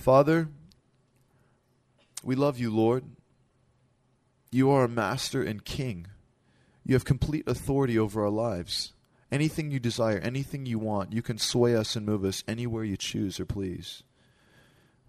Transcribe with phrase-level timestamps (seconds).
[0.00, 0.48] Father,
[2.24, 3.04] we love you, Lord.
[4.50, 6.06] You are a master and king.
[6.86, 8.94] You have complete authority over our lives.
[9.30, 12.96] Anything you desire, anything you want, you can sway us and move us anywhere you
[12.96, 14.02] choose or please.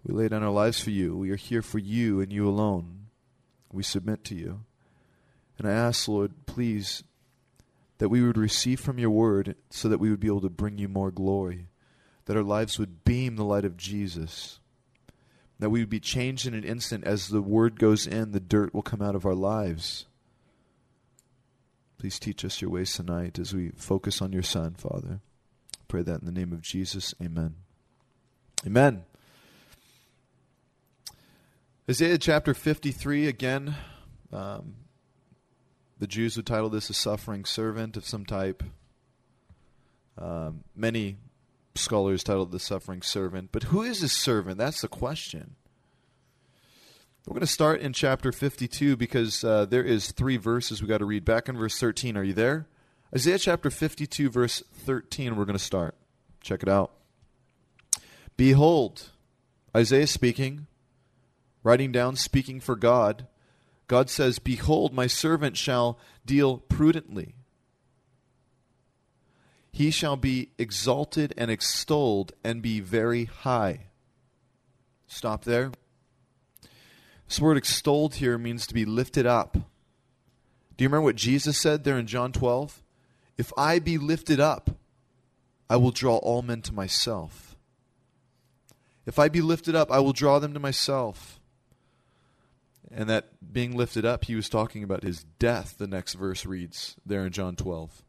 [0.04, 1.16] We lay down our lives for you.
[1.16, 3.06] We are here for you and you alone.
[3.72, 4.60] We submit to you.
[5.56, 7.02] And I ask, Lord, please,
[7.96, 10.76] that we would receive from your word so that we would be able to bring
[10.76, 11.68] you more glory,
[12.26, 14.58] that our lives would beam the light of Jesus,
[15.58, 18.74] that we would be changed in an instant as the word goes in, the dirt
[18.74, 20.06] will come out of our lives.
[21.98, 25.20] Please teach us your ways tonight as we focus on your Son, Father.
[25.86, 27.14] Pray that in the name of Jesus.
[27.22, 27.54] Amen.
[28.66, 29.04] Amen.
[31.88, 33.76] Isaiah chapter 53, again,
[34.32, 34.74] um,
[35.98, 38.64] the Jews would title this a suffering servant of some type.
[40.18, 41.18] Um, many
[41.74, 43.50] scholars titled the suffering servant.
[43.52, 44.58] But who is this servant?
[44.58, 45.56] That's the question.
[47.26, 50.98] We're going to start in chapter 52 because uh, there is three verses we got
[50.98, 51.24] to read.
[51.24, 52.16] Back in verse 13.
[52.16, 52.66] Are you there?
[53.14, 55.94] Isaiah chapter 52, verse 13, we're going to start.
[56.40, 56.92] Check it out.
[58.38, 59.10] Behold,
[59.76, 60.66] Isaiah speaking,
[61.62, 63.26] writing down, speaking for God.
[63.86, 67.34] God says, Behold, my servant shall deal prudently.
[69.72, 73.86] He shall be exalted and extolled and be very high.
[75.06, 75.72] Stop there.
[77.26, 79.54] This word extolled here means to be lifted up.
[79.54, 82.82] Do you remember what Jesus said there in John 12?
[83.38, 84.70] If I be lifted up,
[85.70, 87.56] I will draw all men to myself.
[89.06, 91.40] If I be lifted up, I will draw them to myself.
[92.90, 96.96] And that being lifted up, he was talking about his death, the next verse reads
[97.06, 98.02] there in John 12.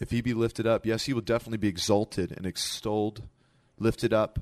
[0.00, 3.22] If he be lifted up, yes, he will definitely be exalted and extolled,
[3.78, 4.38] lifted up,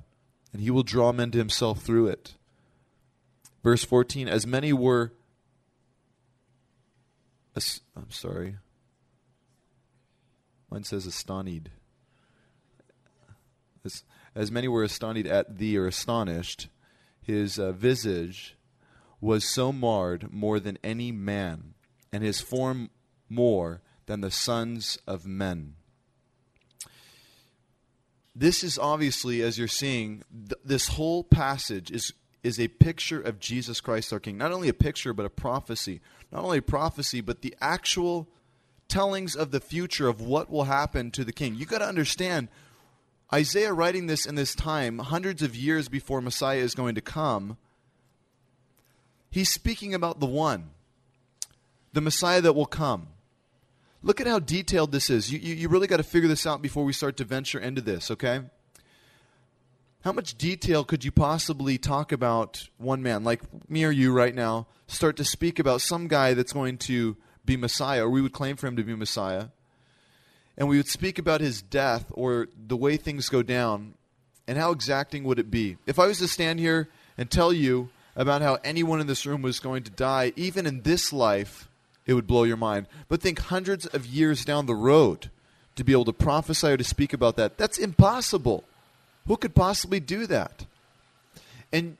[0.52, 2.36] and he will draw men to himself through it.
[3.64, 5.12] Verse 14 As many were.
[7.96, 8.56] I'm sorry.
[10.70, 11.70] Mine says astonished.
[13.84, 14.04] As,
[14.34, 16.68] as many were astonished at thee or astonished,
[17.20, 18.56] his uh, visage
[19.20, 21.74] was so marred more than any man,
[22.12, 22.90] and his form
[23.28, 25.74] more than the sons of men.
[28.34, 33.40] This is obviously, as you're seeing, th- this whole passage is is a picture of
[33.40, 34.38] Jesus Christ our King.
[34.38, 36.00] Not only a picture, but a prophecy.
[36.32, 38.28] Not only a prophecy, but the actual
[38.88, 41.54] tellings of the future of what will happen to the king.
[41.54, 42.48] You've got to understand,
[43.32, 47.58] Isaiah writing this in this time, hundreds of years before Messiah is going to come,
[49.30, 50.70] he's speaking about the one,
[51.92, 53.08] the Messiah that will come.
[54.02, 55.32] Look at how detailed this is.
[55.32, 57.80] You, you, you really got to figure this out before we start to venture into
[57.80, 58.42] this, okay?
[60.02, 64.34] How much detail could you possibly talk about one man, like me or you right
[64.34, 68.32] now, start to speak about some guy that's going to be Messiah, or we would
[68.32, 69.46] claim for him to be Messiah,
[70.56, 73.94] and we would speak about his death or the way things go down,
[74.46, 75.76] and how exacting would it be?
[75.86, 79.42] If I was to stand here and tell you about how anyone in this room
[79.42, 81.68] was going to die, even in this life,
[82.08, 82.86] it would blow your mind.
[83.08, 85.30] But think hundreds of years down the road
[85.76, 87.58] to be able to prophesy or to speak about that.
[87.58, 88.64] That's impossible.
[89.28, 90.64] Who could possibly do that?
[91.70, 91.98] And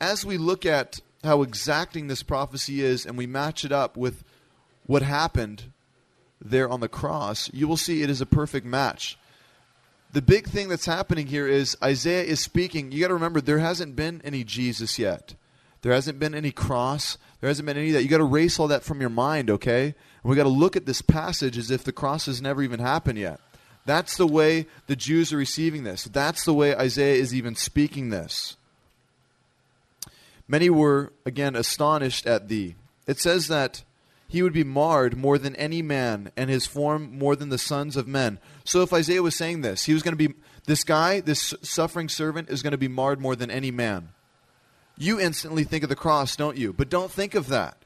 [0.00, 4.24] as we look at how exacting this prophecy is and we match it up with
[4.86, 5.64] what happened
[6.42, 9.16] there on the cross, you will see it is a perfect match.
[10.12, 12.90] The big thing that's happening here is Isaiah is speaking.
[12.90, 15.34] You got to remember, there hasn't been any Jesus yet.
[15.82, 17.18] There hasn't been any cross.
[17.40, 18.02] There hasn't been any of that.
[18.02, 19.84] You got to erase all that from your mind, okay?
[19.84, 22.80] And we got to look at this passage as if the cross has never even
[22.80, 23.40] happened yet.
[23.86, 26.04] That's the way the Jews are receiving this.
[26.04, 28.56] That's the way Isaiah is even speaking this.
[30.46, 32.74] Many were, again, astonished at thee.
[33.06, 33.84] It says that
[34.28, 37.96] he would be marred more than any man, and his form more than the sons
[37.96, 38.38] of men.
[38.64, 40.34] So if Isaiah was saying this, he was going to be,
[40.66, 44.10] this guy, this suffering servant, is going to be marred more than any man.
[44.98, 46.72] You instantly think of the cross, don't you?
[46.72, 47.76] But don't think of that.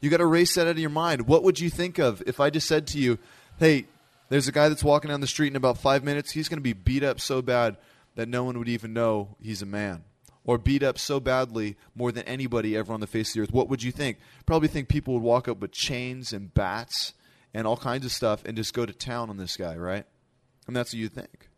[0.00, 1.26] You got to erase that out of your mind.
[1.26, 3.18] What would you think of if I just said to you,
[3.58, 3.86] hey,
[4.28, 6.30] there's a guy that's walking down the street in about five minutes.
[6.30, 7.76] He's going to be beat up so bad
[8.14, 10.04] that no one would even know he's a man.
[10.44, 13.52] Or beat up so badly more than anybody ever on the face of the earth.
[13.52, 14.18] What would you think?
[14.46, 17.14] Probably think people would walk up with chains and bats
[17.54, 20.04] and all kinds of stuff and just go to town on this guy, right?
[20.66, 21.48] And that's what you think.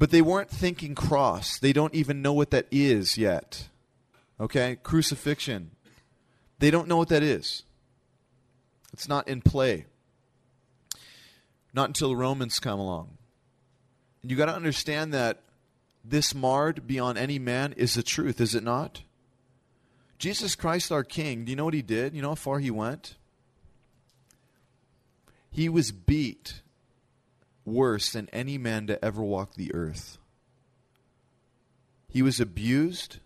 [0.00, 1.58] But they weren't thinking cross.
[1.58, 3.68] They don't even know what that is yet.
[4.40, 4.78] Okay?
[4.82, 5.72] Crucifixion.
[6.58, 7.64] They don't know what that is.
[8.94, 9.84] It's not in play.
[11.74, 13.18] Not until the Romans come along.
[14.22, 15.42] And you got to understand that
[16.02, 19.02] this marred beyond any man is the truth, is it not?
[20.18, 22.14] Jesus Christ, our King, do you know what he did?
[22.14, 23.16] You know how far he went?
[25.50, 26.62] He was beat
[27.64, 30.18] worse than any man to ever walk the earth.
[32.08, 33.18] He was abused.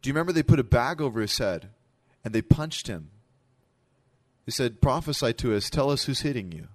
[0.00, 1.70] Do you remember they put a bag over his head
[2.24, 3.10] and they punched him?
[4.46, 6.68] They said, Prophesy to us, tell us who's hitting you.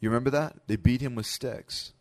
[0.00, 0.56] You remember that?
[0.66, 1.92] They beat him with sticks.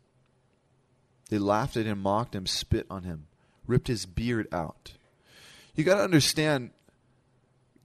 [1.30, 3.28] They laughed at him, mocked him, spit on him,
[3.68, 4.94] ripped his beard out.
[5.76, 6.72] You got to understand.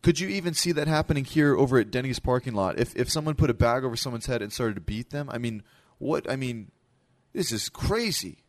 [0.05, 2.79] Could you even see that happening here over at Denny's parking lot?
[2.79, 5.39] If if someone put a bag over someone's head and started to beat them, I
[5.39, 5.62] mean,
[5.99, 6.31] what?
[6.31, 6.71] I mean,
[7.33, 8.45] this is crazy.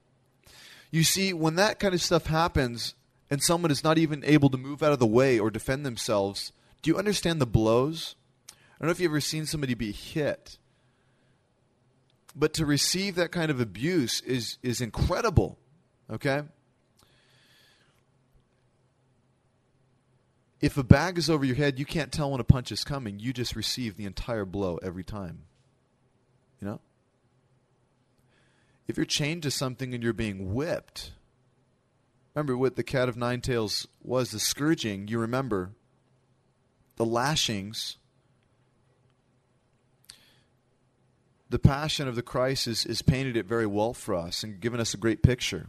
[0.92, 2.94] You see, when that kind of stuff happens
[3.32, 6.52] and someone is not even able to move out of the way or defend themselves,
[6.82, 8.16] do you understand the blows?
[8.52, 10.60] I don't know if you've ever seen somebody be hit
[12.36, 15.58] but to receive that kind of abuse is is incredible.
[16.12, 16.42] Okay?
[20.66, 23.20] If a bag is over your head, you can't tell when a punch is coming.
[23.20, 25.44] You just receive the entire blow every time.
[26.60, 26.82] You know?
[28.88, 31.12] If you're chained to something and you're being whipped,
[32.34, 35.74] remember what the cat of nine tails was the scourging, you remember
[36.96, 37.98] the lashings
[41.48, 44.80] the passion of the Christ is, is painted it very well for us and given
[44.80, 45.68] us a great picture.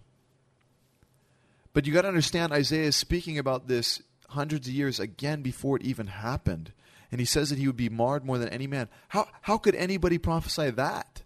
[1.75, 4.01] But you got to understand, Isaiah is speaking about this
[4.31, 6.73] hundreds of years again before it even happened.
[7.11, 8.89] And he says that he would be marred more than any man.
[9.09, 11.23] How, how could anybody prophesy that?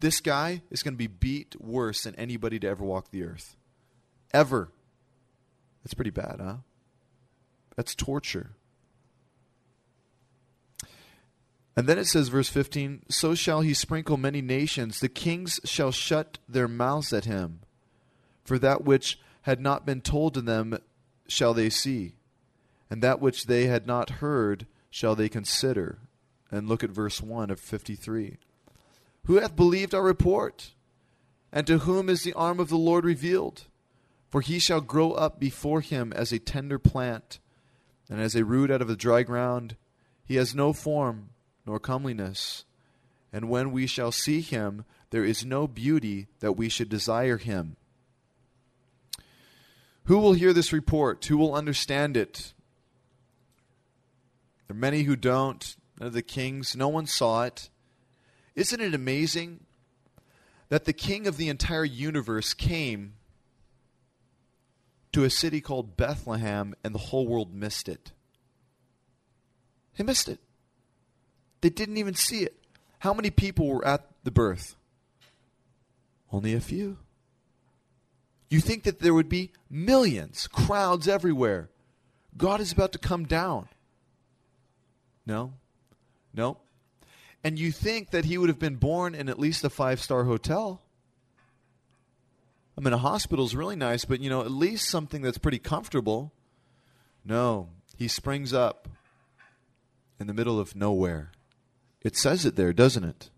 [0.00, 3.56] This guy is going to be beat worse than anybody to ever walk the earth.
[4.32, 4.70] Ever.
[5.84, 6.56] That's pretty bad, huh?
[7.76, 8.52] That's torture.
[11.76, 15.92] And then it says, verse 15 So shall he sprinkle many nations, the kings shall
[15.92, 17.60] shut their mouths at him.
[18.44, 20.78] For that which had not been told to them
[21.30, 22.14] shall they see,
[22.90, 25.98] and that which they had not heard shall they consider.
[26.50, 28.36] And look at verse 1 of 53.
[29.26, 30.72] Who hath believed our report?
[31.52, 33.64] And to whom is the arm of the Lord revealed?
[34.30, 37.38] For he shall grow up before him as a tender plant,
[38.08, 39.76] and as a root out of the dry ground.
[40.24, 41.30] He has no form
[41.66, 42.64] nor comeliness.
[43.32, 47.76] And when we shall see him, there is no beauty that we should desire him.
[50.10, 51.24] Who will hear this report?
[51.26, 52.52] Who will understand it?
[54.66, 55.76] There are many who don't.
[56.00, 57.70] None of the kings, no one saw it.
[58.56, 59.60] Isn't it amazing
[60.68, 63.12] that the king of the entire universe came
[65.12, 68.10] to a city called Bethlehem and the whole world missed it?
[69.92, 70.40] He missed it.
[71.60, 72.56] They didn't even see it.
[72.98, 74.74] How many people were at the birth?
[76.32, 76.98] Only a few.
[78.50, 81.70] You think that there would be millions, crowds everywhere.
[82.36, 83.68] God is about to come down.
[85.24, 85.52] No.
[86.34, 86.58] No.
[87.42, 90.24] And you think that he would have been born in at least a five star
[90.24, 90.82] hotel.
[92.76, 95.58] I mean, a hospital is really nice, but, you know, at least something that's pretty
[95.58, 96.32] comfortable.
[97.24, 97.68] No.
[97.96, 98.88] He springs up
[100.18, 101.30] in the middle of nowhere.
[102.02, 103.30] It says it there, doesn't it?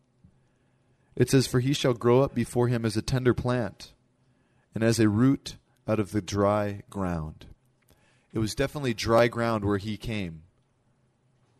[1.17, 3.93] It says, For he shall grow up before him as a tender plant,
[4.75, 7.46] and as a root out of the dry ground.
[8.32, 10.43] It was definitely dry ground where he came.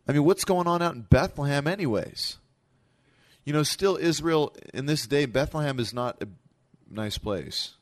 [0.07, 2.37] I mean, what's going on out in Bethlehem, anyways?
[3.45, 6.27] You know, still Israel in this day, Bethlehem is not a
[6.89, 7.75] nice place.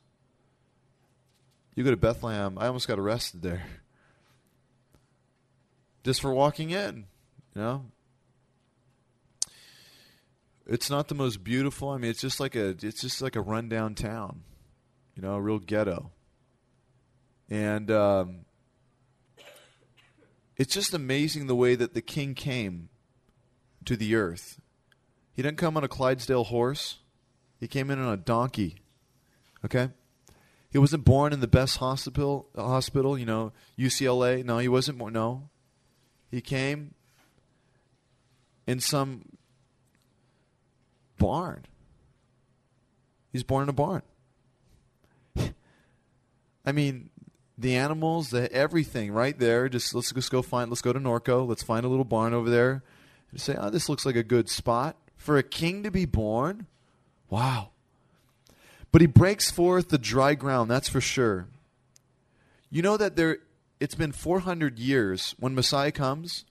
[1.75, 3.63] You go to Bethlehem, I almost got arrested there.
[6.03, 7.05] Just for walking in,
[7.55, 7.85] you know?
[10.67, 11.89] It's not the most beautiful.
[11.89, 14.43] I mean, it's just like a it's just like a rundown town,
[15.15, 16.11] you know, a real ghetto.
[17.49, 18.45] And um,
[20.57, 22.89] it's just amazing the way that the king came
[23.85, 24.59] to the earth.
[25.33, 26.99] He didn't come on a Clydesdale horse.
[27.59, 28.77] He came in on a donkey.
[29.65, 29.89] Okay?
[30.71, 34.43] He wasn't born in the best hospital, hospital, you know, UCLA.
[34.45, 35.13] No, he wasn't born.
[35.13, 35.49] No.
[36.29, 36.93] He came
[38.65, 39.23] in some
[41.17, 41.65] barn.
[43.33, 44.01] He's born in a barn.
[46.65, 47.09] I mean,
[47.57, 49.69] the animals, the everything right there.
[49.69, 50.69] Just let's just go find.
[50.69, 51.47] Let's go to Norco.
[51.47, 52.83] Let's find a little barn over there.
[53.31, 56.67] And say, oh, this looks like a good spot for a king to be born.
[57.29, 57.69] Wow.
[58.91, 60.69] But he breaks forth the dry ground.
[60.69, 61.47] That's for sure.
[62.69, 63.37] You know that there.
[63.79, 66.45] It's been 400 years when Messiah comes.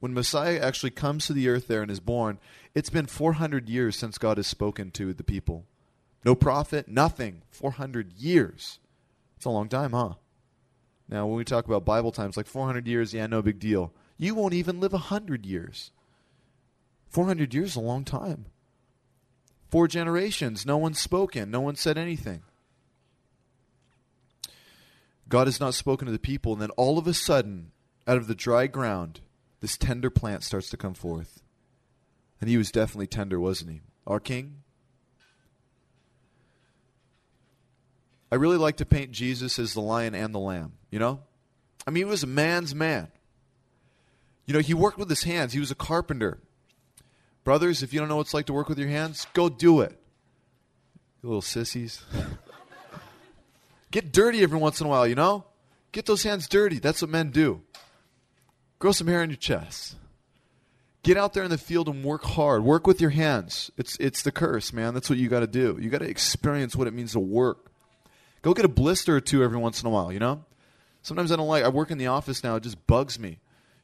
[0.00, 2.38] When Messiah actually comes to the earth there and is born,
[2.74, 5.64] it's been 400 years since God has spoken to the people.
[6.24, 7.42] No prophet, nothing.
[7.50, 8.78] 400 years.
[9.38, 10.14] It's a long time, huh?
[11.08, 13.92] Now, when we talk about Bible times, like 400 years, yeah, no big deal.
[14.16, 15.92] You won't even live 100 years.
[17.10, 18.46] 400 years is a long time.
[19.70, 22.42] Four generations, no one's spoken, no one said anything.
[25.28, 27.70] God has not spoken to the people, and then all of a sudden,
[28.08, 29.20] out of the dry ground,
[29.60, 31.44] this tender plant starts to come forth.
[32.40, 33.82] And he was definitely tender, wasn't he?
[34.04, 34.64] Our king?
[38.30, 41.20] I really like to paint Jesus as the lion and the lamb, you know?
[41.86, 43.08] I mean, he was a man's man.
[44.44, 46.38] You know, he worked with his hands, he was a carpenter.
[47.44, 49.80] Brothers, if you don't know what it's like to work with your hands, go do
[49.80, 49.98] it.
[51.22, 52.02] You little sissies.
[53.90, 55.44] Get dirty every once in a while, you know?
[55.92, 56.78] Get those hands dirty.
[56.78, 57.62] That's what men do.
[58.78, 59.96] Grow some hair on your chest.
[61.02, 62.62] Get out there in the field and work hard.
[62.62, 63.70] Work with your hands.
[63.78, 64.94] It's it's the curse, man.
[64.94, 65.78] That's what you got to do.
[65.80, 67.67] You got to experience what it means to work.
[68.42, 70.44] Go get a blister or two every once in a while, you know?
[71.02, 73.38] Sometimes I don't like I work in the office now, it just bugs me.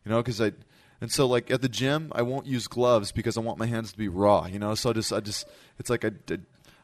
[0.05, 0.53] You know, cuz I
[1.01, 3.93] and so like at the gym, I won't use gloves because I want my hands
[3.93, 4.75] to be raw, you know?
[4.75, 5.47] So I just I just
[5.79, 6.39] it's like I I,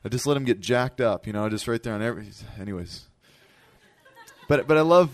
[0.04, 3.08] I just let them get jacked up, you know, just right there on every anyways.
[4.48, 5.10] But but I love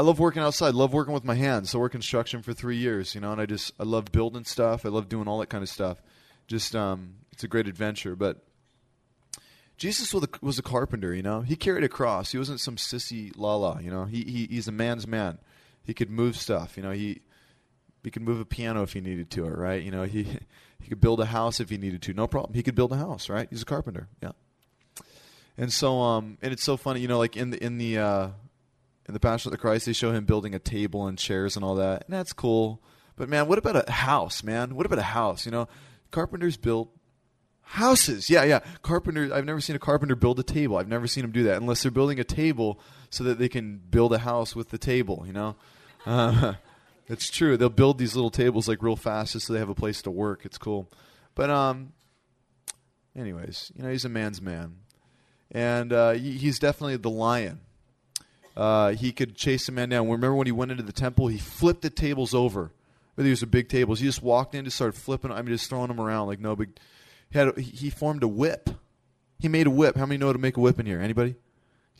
[0.00, 0.74] I love working outside.
[0.74, 1.68] Love working with my hands.
[1.68, 4.44] So I worked construction for three years, you know, and I just I love building
[4.44, 4.86] stuff.
[4.86, 6.00] I love doing all that kind of stuff.
[6.46, 8.16] Just um, it's a great adventure.
[8.16, 8.42] But
[9.80, 11.40] Jesus was a, was a carpenter, you know.
[11.40, 12.32] He carried a cross.
[12.32, 14.04] He wasn't some sissy lala, you know.
[14.04, 15.38] He, he he's a man's man.
[15.82, 16.90] He could move stuff, you know.
[16.90, 17.22] He
[18.04, 20.02] he could move a piano if he needed to, right, you know.
[20.04, 20.24] He
[20.82, 22.52] he could build a house if he needed to, no problem.
[22.52, 23.48] He could build a house, right?
[23.48, 24.32] He's a carpenter, yeah.
[25.56, 28.28] And so um, and it's so funny, you know, like in the in the uh,
[29.08, 31.64] in the Passion of the Christ, they show him building a table and chairs and
[31.64, 32.82] all that, and that's cool.
[33.16, 34.74] But man, what about a house, man?
[34.74, 35.46] What about a house?
[35.46, 35.68] You know,
[36.10, 36.90] carpenters build
[37.70, 38.30] houses.
[38.30, 38.60] Yeah, yeah.
[38.82, 39.32] Carpenters.
[39.32, 40.76] I've never seen a carpenter build a table.
[40.76, 43.78] I've never seen them do that unless they're building a table so that they can
[43.78, 45.24] build a house with the table.
[45.26, 45.56] You know,
[46.06, 46.54] uh,
[47.08, 47.56] it's true.
[47.56, 50.10] They'll build these little tables like real fast just so they have a place to
[50.10, 50.44] work.
[50.44, 50.88] It's cool.
[51.34, 51.92] But um,
[53.16, 54.76] anyways, you know, he's a man's man,
[55.50, 57.60] and uh, he's definitely the lion
[58.56, 60.08] uh, he could chase a man down.
[60.08, 61.28] Remember when he went into the temple?
[61.28, 62.72] He flipped the tables over.
[63.16, 64.00] These are big tables.
[64.00, 65.30] He just walked in, just started flipping.
[65.30, 66.78] I mean, just throwing them around like no big.
[67.30, 68.70] He had a, he formed a whip.
[69.38, 69.96] He made a whip.
[69.96, 71.00] How many know how to make a whip in here?
[71.00, 71.36] Anybody?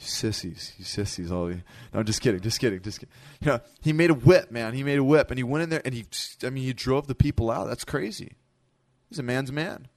[0.01, 1.63] You sissies, you sissies, all you.
[1.93, 3.13] No, I'm just kidding, just kidding, just kidding.
[3.41, 4.73] You know, he made a whip, man.
[4.73, 6.07] He made a whip, and he went in there, and he,
[6.43, 7.69] I mean, he drove the people out.
[7.69, 8.33] That's crazy.
[9.09, 9.89] He's a man's man.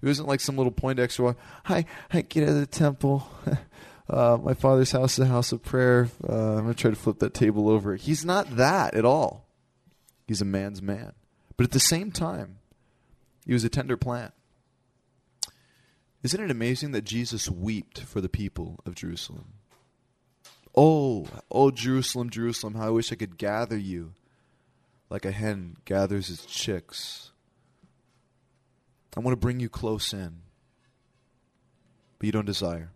[0.00, 1.36] He wasn't like some little Poindexter.
[1.64, 3.28] Hi, hi, get out of the temple.
[4.10, 6.08] uh, my father's house is a house of prayer.
[6.28, 7.94] Uh, I'm to try to flip that table over.
[7.94, 9.46] He's not that at all.
[10.26, 11.12] He's a man's man.
[11.56, 12.58] But at the same time,
[13.46, 14.34] he was a tender plant.
[16.22, 19.54] Isn't it amazing that Jesus wept for the people of Jerusalem?
[20.74, 24.14] Oh, oh, Jerusalem, Jerusalem, how I wish I could gather you
[25.10, 27.32] like a hen gathers its chicks.
[29.14, 30.38] I want to bring you close in,
[32.18, 32.92] but you don't desire.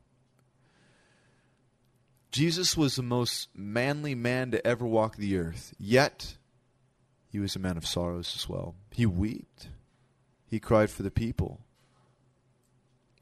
[2.30, 6.36] Jesus was the most manly man to ever walk the earth, yet
[7.28, 8.74] he was a man of sorrows as well.
[8.92, 9.68] He wept.
[10.46, 11.60] He cried for the people.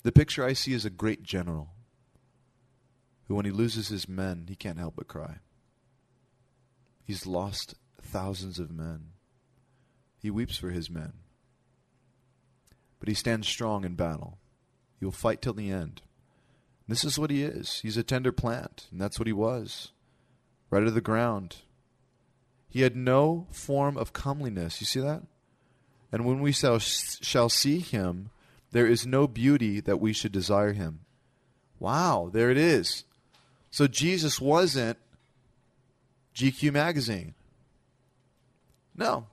[0.04, 1.70] The picture I see is a great general
[3.26, 5.38] who, when he loses his men, he can't help but cry.
[7.02, 9.08] He's lost thousands of men.
[10.20, 11.14] He weeps for his men.
[13.00, 14.38] But he stands strong in battle.
[14.98, 16.02] He will fight till the end.
[16.86, 17.80] This is what he is.
[17.80, 19.92] He's a tender plant, and that's what he was.
[20.70, 21.56] Right out of the ground.
[22.68, 24.80] He had no form of comeliness.
[24.80, 25.22] You see that?
[26.12, 28.30] And when we shall, shall see him,
[28.74, 30.98] there is no beauty that we should desire him.
[31.78, 33.04] Wow, there it is.
[33.70, 34.98] So Jesus wasn't
[36.34, 37.34] GQ magazine.
[38.96, 39.28] No.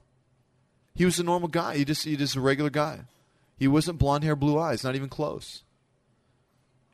[0.93, 1.77] He was a normal guy.
[1.77, 3.05] He just he just a regular guy.
[3.57, 5.63] He wasn't blonde hair, blue eyes, not even close.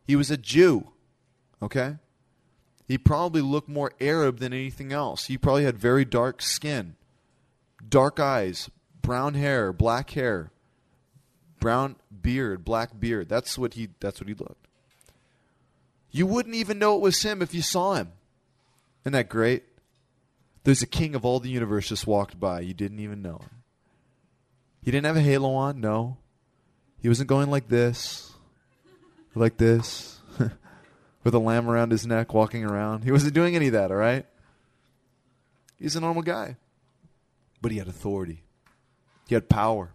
[0.05, 0.87] He was a Jew.
[1.61, 1.97] Okay?
[2.87, 5.25] He probably looked more Arab than anything else.
[5.25, 6.95] He probably had very dark skin,
[7.89, 8.69] dark eyes,
[9.01, 10.51] brown hair, black hair,
[11.59, 13.29] brown beard, black beard.
[13.29, 14.67] That's what he that's what he looked.
[16.11, 18.11] You wouldn't even know it was him if you saw him.
[19.03, 19.63] Isn't that great?
[20.63, 22.61] There's a king of all the universe just walked by.
[22.61, 23.63] You didn't even know him.
[24.83, 26.17] He didn't have a halo on, no.
[26.99, 28.27] He wasn't going like this
[29.37, 30.19] like this
[31.23, 33.03] with a lamb around his neck walking around.
[33.03, 34.25] He wasn't doing any of that, all right?
[35.79, 36.57] He's a normal guy.
[37.61, 38.43] But he had authority,
[39.27, 39.91] he had power.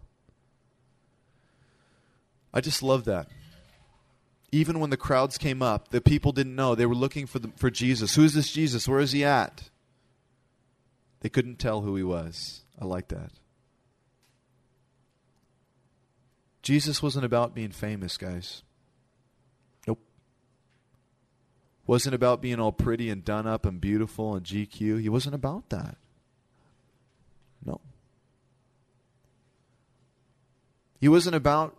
[2.53, 3.27] I just love that.
[4.51, 6.75] even when the crowds came up, the people didn't know.
[6.75, 8.13] They were looking for, the, for Jesus.
[8.15, 8.87] Who is this Jesus?
[8.87, 9.69] Where is he at?
[11.21, 12.61] They couldn't tell who he was.
[12.79, 13.31] I like that.
[16.61, 18.61] Jesus wasn't about being famous, guys.
[19.87, 19.99] Nope.
[21.87, 25.01] Wasn't about being all pretty and done up and beautiful and GQ.
[25.01, 25.97] He wasn't about that.
[27.65, 27.81] No.
[31.01, 31.75] He wasn't about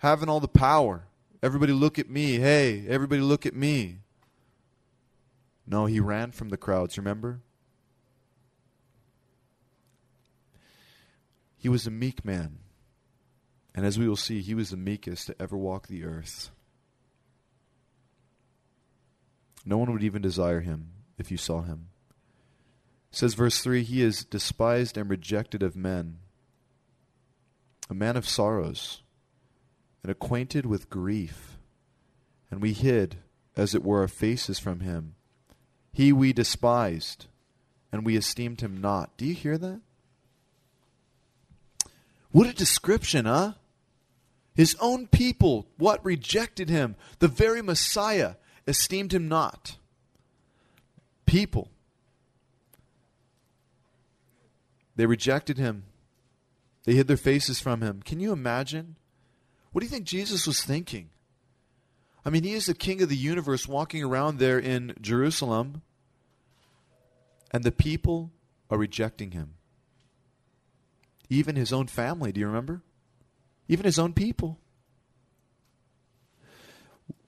[0.00, 1.04] having all the power.
[1.42, 2.38] Everybody look at me.
[2.38, 3.98] Hey, everybody look at me.
[5.66, 7.40] No, he ran from the crowds, remember?
[11.56, 12.58] He was a meek man.
[13.74, 16.50] And as we will see, he was the meekest to ever walk the earth.
[19.64, 20.88] No one would even desire him
[21.18, 21.88] if you saw him.
[23.12, 26.18] It says verse 3 He is despised and rejected of men,
[27.88, 29.02] a man of sorrows,
[30.02, 31.58] and acquainted with grief.
[32.50, 33.16] And we hid,
[33.56, 35.14] as it were, our faces from him.
[35.92, 37.26] He we despised,
[37.92, 39.16] and we esteemed him not.
[39.16, 39.80] Do you hear that?
[42.32, 43.54] What a description, huh?
[44.54, 46.96] His own people, what rejected him?
[47.18, 48.34] The very Messiah
[48.66, 49.76] esteemed him not.
[51.26, 51.68] People.
[54.96, 55.84] They rejected him.
[56.84, 58.02] They hid their faces from him.
[58.02, 58.96] Can you imagine?
[59.72, 61.10] What do you think Jesus was thinking?
[62.24, 65.82] I mean, he is the king of the universe walking around there in Jerusalem,
[67.50, 68.30] and the people
[68.68, 69.54] are rejecting him.
[71.28, 72.82] Even his own family, do you remember?
[73.68, 74.58] Even his own people.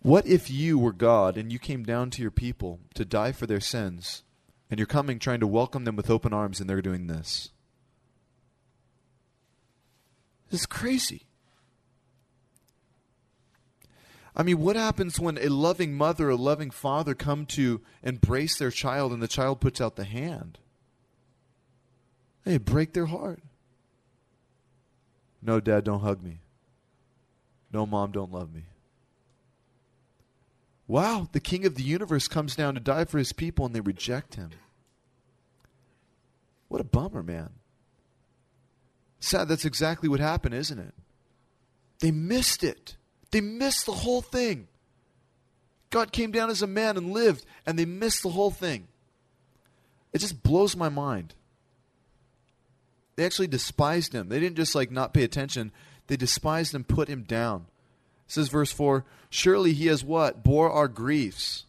[0.00, 3.46] What if you were God and you came down to your people to die for
[3.46, 4.25] their sins,
[4.68, 7.50] and you're coming trying to welcome them with open arms, and they're doing this?
[10.50, 11.28] This is crazy.
[14.35, 18.71] I mean, what happens when a loving mother, a loving father come to embrace their
[18.71, 20.59] child and the child puts out the hand?
[22.45, 23.42] They break their heart.
[25.42, 26.38] No, dad, don't hug me.
[27.73, 28.62] No, mom, don't love me.
[30.87, 33.81] Wow, the king of the universe comes down to die for his people and they
[33.81, 34.51] reject him.
[36.68, 37.51] What a bummer, man.
[39.21, 40.95] Sad, that's exactly what happened, isn't it?
[42.01, 42.97] They missed it.
[43.33, 44.68] They missed the whole thing.
[45.90, 48.87] God came down as a man and lived, and they missed the whole thing.
[50.12, 51.35] It just blows my mind.
[53.16, 54.29] They actually despised him.
[54.29, 55.73] They didn't just like not pay attention,
[56.07, 57.66] they despised and put him down.
[58.27, 60.42] It says verse 4 Surely he has what?
[60.42, 61.64] Bore our griefs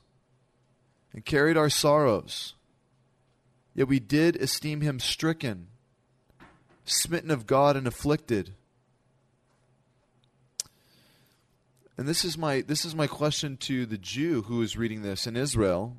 [1.14, 2.56] and carried our sorrows.
[3.74, 5.68] Yet we did esteem him stricken,
[6.86, 8.54] smitten of God, and afflicted.
[11.98, 15.28] And this is my this is my question to the Jew who is reading this
[15.28, 15.98] in Israel.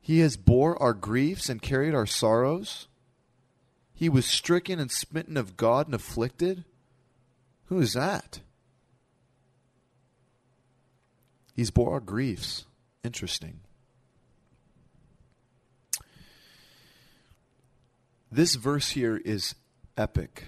[0.00, 2.86] He has bore our griefs and carried our sorrows.
[3.94, 6.64] He was stricken and smitten of God and afflicted.
[7.66, 8.40] Who is that?
[11.54, 12.66] He's bore our griefs.
[13.02, 13.60] Interesting.
[18.30, 19.54] This verse here is
[19.96, 20.44] epic.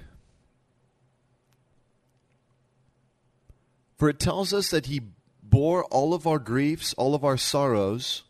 [3.98, 5.02] For it tells us that he
[5.42, 8.22] bore all of our griefs, all of our sorrows,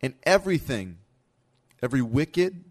[0.00, 0.98] and everything,
[1.82, 2.64] every wicked,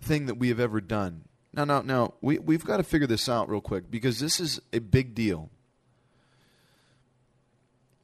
[0.00, 1.24] thing that we have ever done.
[1.52, 4.60] Now, now, now, we, we've got to figure this out real quick because this is
[4.72, 5.50] a big deal.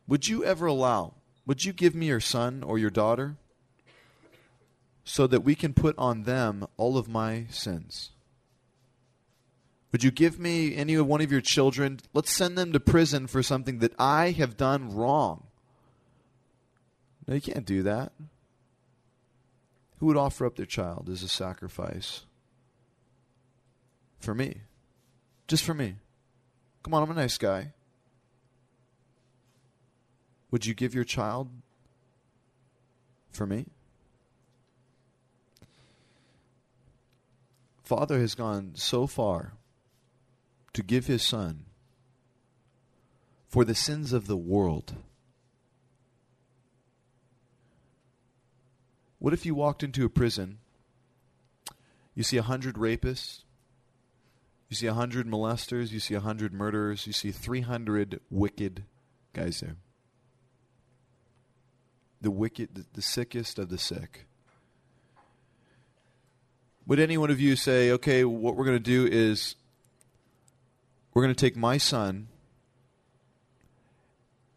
[0.09, 1.15] Would you ever allow,
[1.47, 3.37] would you give me your son or your daughter
[5.05, 8.11] so that we can put on them all of my sins?
[9.95, 12.01] Would you give me any one of your children?
[12.13, 15.47] Let's send them to prison for something that I have done wrong.
[17.29, 18.11] No, you can't do that.
[20.01, 22.25] Who would offer up their child as a sacrifice?
[24.19, 24.63] For me.
[25.47, 25.95] Just for me.
[26.83, 27.73] Come on, I'm a nice guy.
[30.51, 31.51] Would you give your child
[33.31, 33.67] for me?
[37.85, 39.53] Father has gone so far
[40.75, 41.65] to give his son
[43.49, 44.97] for the sins of the world.
[49.19, 50.59] What if you walked into a prison,
[52.15, 53.45] you see a hundred rapists,
[54.69, 58.85] you see a hundred molesters, you see a hundred murderers, you see 300 wicked
[59.33, 59.77] guys there.
[62.21, 64.27] The wicked, the, the sickest of the sick.
[66.87, 69.55] Would any one of you say, okay, what we're going to do is
[71.15, 72.27] we're going to take my son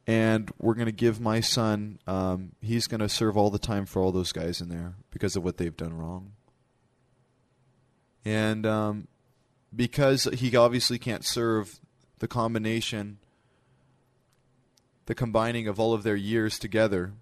[0.07, 3.85] and we're going to give my son, um, he's going to serve all the time
[3.85, 6.31] for all those guys in there because of what they've done wrong.
[8.25, 9.07] And um,
[9.75, 11.79] because he obviously can't serve
[12.19, 13.19] the combination,
[15.05, 17.13] the combining of all of their years together,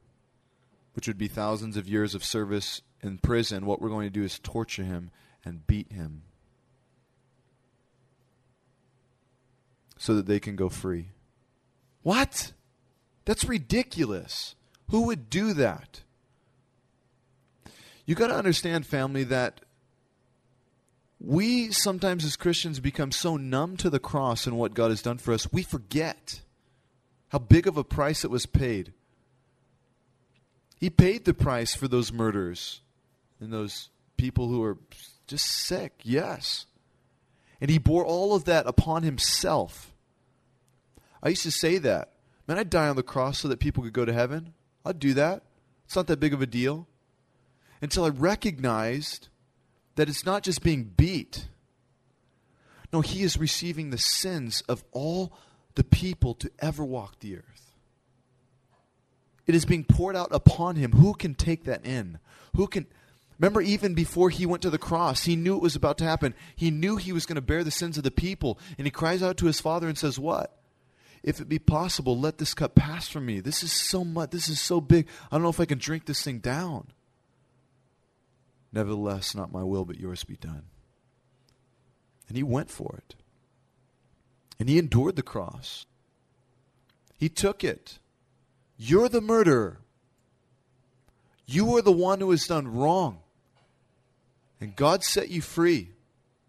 [0.94, 4.24] which would be thousands of years of service in prison, what we're going to do
[4.24, 5.10] is torture him
[5.44, 6.22] and beat him
[10.06, 11.08] so that they can go free.
[12.04, 12.52] What?
[13.26, 14.54] That's ridiculous.
[14.92, 16.02] Who would do that?
[18.06, 19.62] You got to understand, family, that
[21.20, 25.18] we sometimes as Christians become so numb to the cross and what God has done
[25.18, 26.42] for us, we forget
[27.30, 28.94] how big of a price it was paid.
[30.80, 32.82] He paid the price for those murders
[33.40, 34.78] and those people who are
[35.26, 36.68] just sick, yes.
[37.60, 39.94] And he bore all of that upon himself.
[41.26, 42.12] I used to say that.
[42.48, 44.54] Man, I'd die on the cross so that people could go to heaven.
[44.86, 45.42] I'd do that.
[45.86, 46.88] It's not that big of a deal.
[47.82, 49.30] Until I recognized
[49.96, 51.48] that it's not just being beat.
[52.94, 55.34] No, he is receiving the sins of all
[55.74, 57.74] the people to ever walk the earth.
[59.48, 60.92] It is being poured out upon him.
[60.92, 62.20] Who can take that in?
[62.56, 62.86] Who can.
[63.40, 66.36] Remember, even before he went to the cross, he knew it was about to happen.
[66.56, 68.60] He knew he was going to bear the sins of the people.
[68.78, 70.56] And he cries out to his father and says, What?
[71.26, 73.40] If it be possible, let this cup pass from me.
[73.40, 75.08] This is so much, this is so big.
[75.32, 76.86] I don't know if I can drink this thing down.
[78.72, 80.62] Nevertheless, not my will, but yours be done.
[82.28, 83.16] And he went for it.
[84.60, 85.88] And he endured the cross.
[87.18, 87.98] He took it.
[88.78, 89.80] You're the murderer.
[91.48, 93.18] You are the one who has done wrong.
[94.62, 95.90] And God set you free.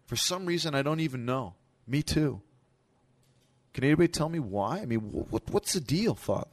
[0.05, 1.55] For some reason I don't even know.
[1.87, 2.41] Me too.
[3.77, 4.79] Can anybody tell me why?
[4.79, 6.47] I mean, what, what's the deal, Father?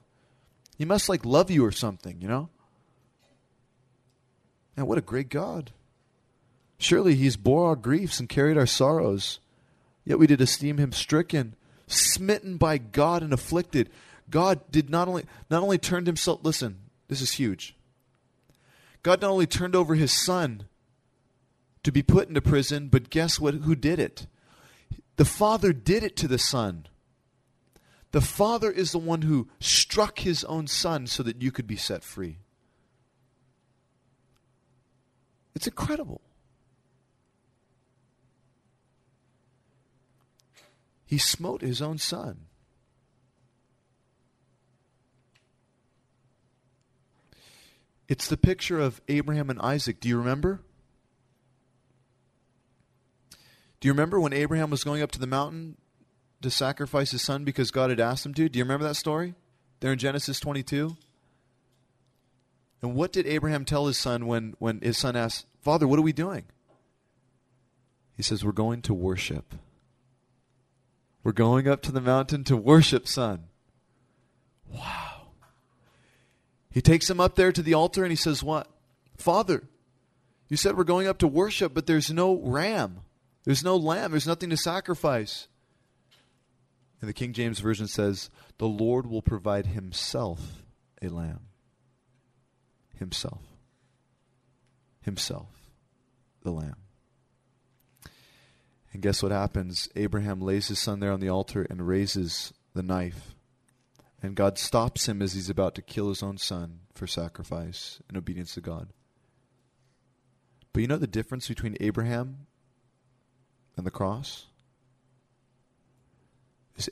[0.76, 2.50] He must like love you or something, you know?
[4.76, 5.70] And what a great God.
[6.76, 9.40] Surely he's bore our griefs and carried our sorrows.
[10.04, 11.56] Yet we did esteem him stricken,
[11.86, 13.88] smitten by God and afflicted.
[14.28, 16.76] God did not only not only turned himself listen,
[17.08, 17.74] this is huge.
[19.02, 20.64] God not only turned over his son
[21.84, 24.26] to be put into prison, but guess what who did it?
[25.16, 26.86] The Father did it to the Son.
[28.14, 31.74] The Father is the one who struck his own Son so that you could be
[31.74, 32.38] set free.
[35.56, 36.20] It's incredible.
[41.04, 42.42] He smote his own son.
[48.06, 49.98] It's the picture of Abraham and Isaac.
[49.98, 50.62] Do you remember?
[53.80, 55.78] Do you remember when Abraham was going up to the mountain
[56.44, 58.48] to sacrifice his son because God had asked him to.
[58.48, 59.34] Do you remember that story?
[59.80, 60.96] There in Genesis 22?
[62.80, 66.02] And what did Abraham tell his son when, when his son asked, Father, what are
[66.02, 66.44] we doing?
[68.16, 69.54] He says, We're going to worship.
[71.22, 73.44] We're going up to the mountain to worship, son.
[74.68, 75.28] Wow.
[76.70, 78.68] He takes him up there to the altar and he says, What?
[79.16, 79.64] Father,
[80.48, 83.00] you said we're going up to worship, but there's no ram.
[83.44, 84.10] There's no lamb.
[84.10, 85.48] There's nothing to sacrifice.
[87.04, 90.62] And the King James Version says, The Lord will provide himself
[91.02, 91.40] a lamb.
[92.94, 93.42] Himself.
[95.02, 95.50] Himself,
[96.42, 96.76] the lamb.
[98.94, 99.90] And guess what happens?
[99.94, 103.34] Abraham lays his son there on the altar and raises the knife.
[104.22, 108.16] And God stops him as he's about to kill his own son for sacrifice in
[108.16, 108.88] obedience to God.
[110.72, 112.46] But you know the difference between Abraham
[113.76, 114.46] and the cross?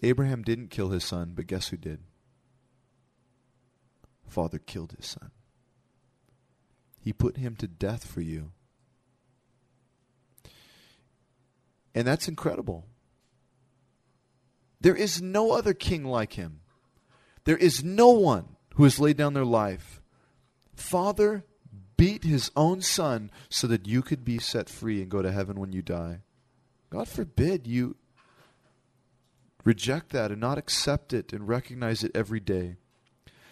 [0.02, 2.00] Abraham didn't kill his son, but guess who did?
[4.28, 5.30] Father killed his son.
[7.00, 8.52] He put him to death for you.
[11.94, 12.86] And that's incredible.
[14.80, 16.60] There is no other king like him.
[17.44, 20.00] There is no one who has laid down their life.
[20.74, 21.44] Father
[21.96, 25.60] beat his own son so that you could be set free and go to heaven
[25.60, 26.20] when you die.
[26.90, 27.96] God forbid you
[29.64, 32.76] reject that and not accept it and recognize it every day.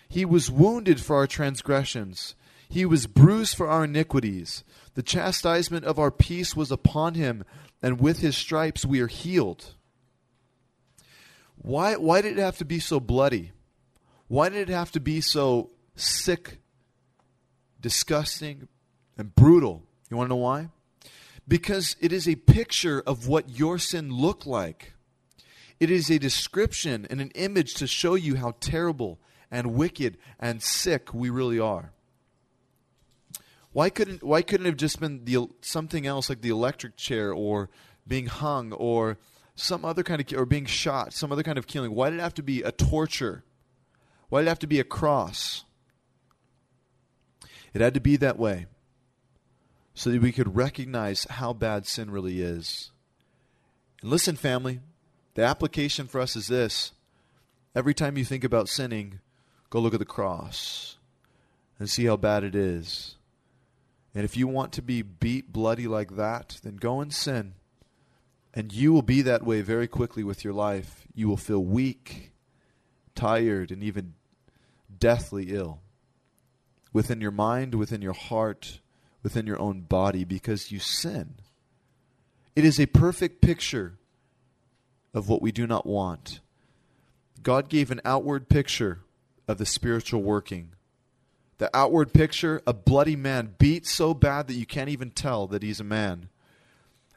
[0.08, 2.34] He was wounded for our transgressions.
[2.68, 4.64] He was bruised for our iniquities.
[4.94, 7.44] The chastisement of our peace was upon him,
[7.82, 9.74] and with his stripes we are healed.
[11.56, 13.52] Why, why did it have to be so bloody?
[14.28, 16.58] Why did it have to be so sick,
[17.80, 18.68] disgusting,
[19.18, 19.82] and brutal?
[20.10, 20.68] You want to know why?
[21.46, 24.94] Because it is a picture of what your sin looked like.
[25.80, 29.18] It is a description and an image to show you how terrible
[29.50, 31.92] and wicked and sick we really are.
[33.72, 37.32] Why couldn't why couldn't it have just been the something else like the electric chair
[37.32, 37.70] or
[38.06, 39.16] being hung or
[39.54, 41.94] some other kind of or being shot, some other kind of killing?
[41.94, 43.44] Why did it have to be a torture?
[44.28, 45.64] Why did it have to be a cross?
[47.72, 48.66] It had to be that way
[49.94, 52.90] so that we could recognize how bad sin really is.
[54.02, 54.80] And listen, family,
[55.34, 56.92] the application for us is this.
[57.74, 59.20] Every time you think about sinning,
[59.68, 60.96] go look at the cross
[61.78, 63.16] and see how bad it is.
[64.14, 67.54] And if you want to be beat bloody like that, then go and sin.
[68.52, 71.06] And you will be that way very quickly with your life.
[71.14, 72.32] You will feel weak,
[73.14, 74.14] tired, and even
[74.98, 75.80] deathly ill
[76.92, 78.80] within your mind, within your heart,
[79.22, 81.36] within your own body because you sin.
[82.56, 83.94] It is a perfect picture
[85.14, 86.40] of what we do not want.
[87.42, 89.00] God gave an outward picture
[89.48, 90.70] of the spiritual working
[91.60, 95.62] the outward picture, a bloody man beat so bad that you can't even tell that
[95.62, 96.30] he's a man.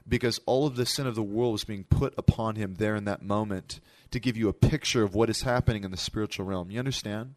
[0.06, 3.06] Because all of the sin of the world was being put upon him there in
[3.06, 3.80] that moment
[4.12, 6.70] to give you a picture of what is happening in the spiritual realm.
[6.70, 7.36] You understand?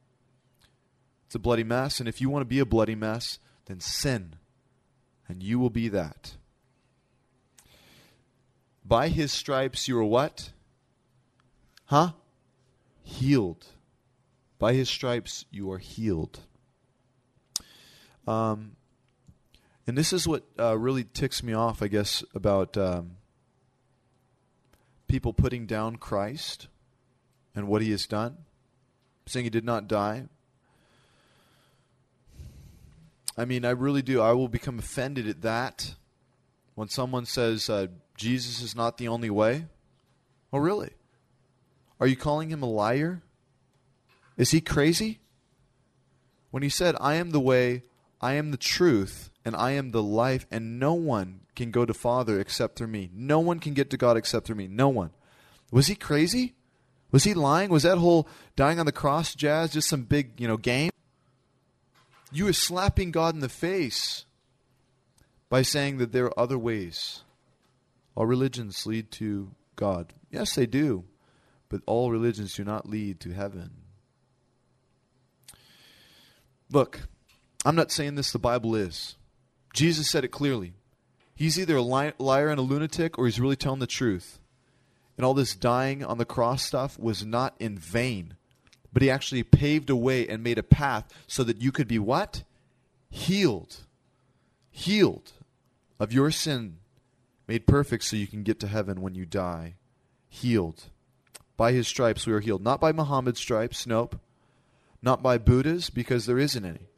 [1.27, 4.35] It's a bloody mess, and if you want to be a bloody mess, then sin,
[5.29, 6.35] and you will be that.
[8.87, 10.51] By his stripes you are what?
[11.87, 12.12] Huh?
[13.03, 13.66] Healed.
[14.59, 16.40] By his stripes you are healed.
[18.27, 18.77] Um,
[19.87, 23.12] and this is what uh, really ticks me off, I guess, about um,
[25.09, 26.68] people putting down Christ
[27.55, 28.37] and what he has done,
[29.27, 30.25] saying he did not die.
[33.37, 34.20] I mean, I really do.
[34.20, 35.94] I will become offended at that
[36.75, 39.67] when someone says uh, Jesus is not the only way.
[40.53, 40.91] Oh, really?
[42.01, 43.23] Are you calling him a liar?
[44.37, 45.21] Is he crazy?
[46.51, 47.83] When he said, I am the way,
[48.21, 51.95] I am the truth and I am the life, and no one can go to
[51.95, 53.11] Father except through me.
[53.15, 54.67] No one can get to God except through me.
[54.67, 55.11] No one.
[55.71, 56.55] Was he crazy?
[57.13, 57.71] Was he lying?
[57.71, 58.27] Was that whole
[58.57, 60.91] dying on the cross jazz just some big, you know, game?
[62.33, 64.25] You were slapping God in the face
[65.49, 67.23] by saying that there are other ways.
[68.17, 70.15] All religions lead to God.
[70.31, 71.05] Yes, they do.
[71.69, 73.71] But all religions do not lead to heaven.
[76.71, 77.03] Look,
[77.65, 79.17] I'm not saying this, the Bible is.
[79.75, 80.73] Jesus said it clearly.
[81.35, 84.39] He's either a liar and a lunatic or he's really telling the truth.
[85.17, 88.37] And all this dying on the cross stuff was not in vain.
[88.93, 91.99] But he actually paved a way and made a path so that you could be
[91.99, 92.45] what?
[93.11, 93.85] Healed.
[94.71, 95.33] Healed
[96.01, 96.79] of your sin.
[97.47, 99.77] Made perfect so you can get to heaven when you die.
[100.29, 100.91] Healed.
[101.57, 102.63] By his stripes we are healed.
[102.63, 104.21] Not by Muhammad's stripes, nope.
[105.01, 106.89] Not by Buddha's, because there isn't any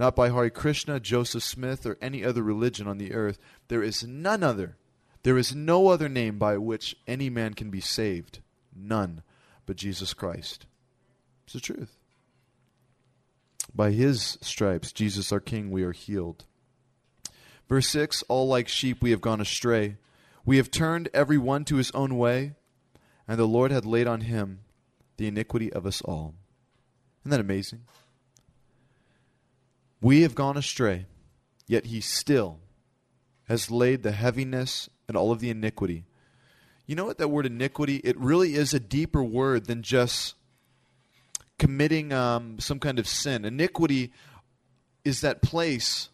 [0.00, 3.38] not by Hare Krishna, Joseph Smith, or any other religion on the earth.
[3.68, 4.78] There is none other.
[5.24, 8.40] There is no other name by which any man can be saved.
[8.74, 9.22] None
[9.66, 10.64] but Jesus Christ.
[11.44, 11.98] It's the truth.
[13.74, 16.46] By his stripes, Jesus our King, we are healed.
[17.70, 19.96] Verse 6 All like sheep we have gone astray.
[20.44, 22.52] We have turned every one to his own way,
[23.26, 24.60] and the Lord had laid on him
[25.16, 26.34] the iniquity of us all.
[27.22, 27.82] Isn't that amazing?
[30.02, 31.06] We have gone astray,
[31.66, 32.58] yet he still
[33.44, 36.04] has laid the heaviness and all of the iniquity.
[36.86, 40.34] You know what that word iniquity, it really is a deeper word than just
[41.58, 43.44] committing um, some kind of sin.
[43.44, 44.12] Iniquity
[45.04, 46.08] is that place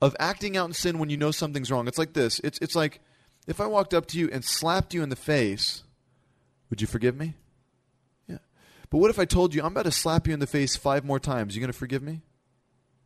[0.00, 1.88] of acting out in sin when you know something's wrong.
[1.88, 2.40] It's like this.
[2.40, 3.00] It's it's like
[3.46, 5.82] if I walked up to you and slapped you in the face,
[6.70, 7.34] would you forgive me?
[8.26, 8.38] Yeah.
[8.90, 11.04] But what if I told you I'm about to slap you in the face five
[11.04, 11.56] more times?
[11.56, 12.22] You to forgive me?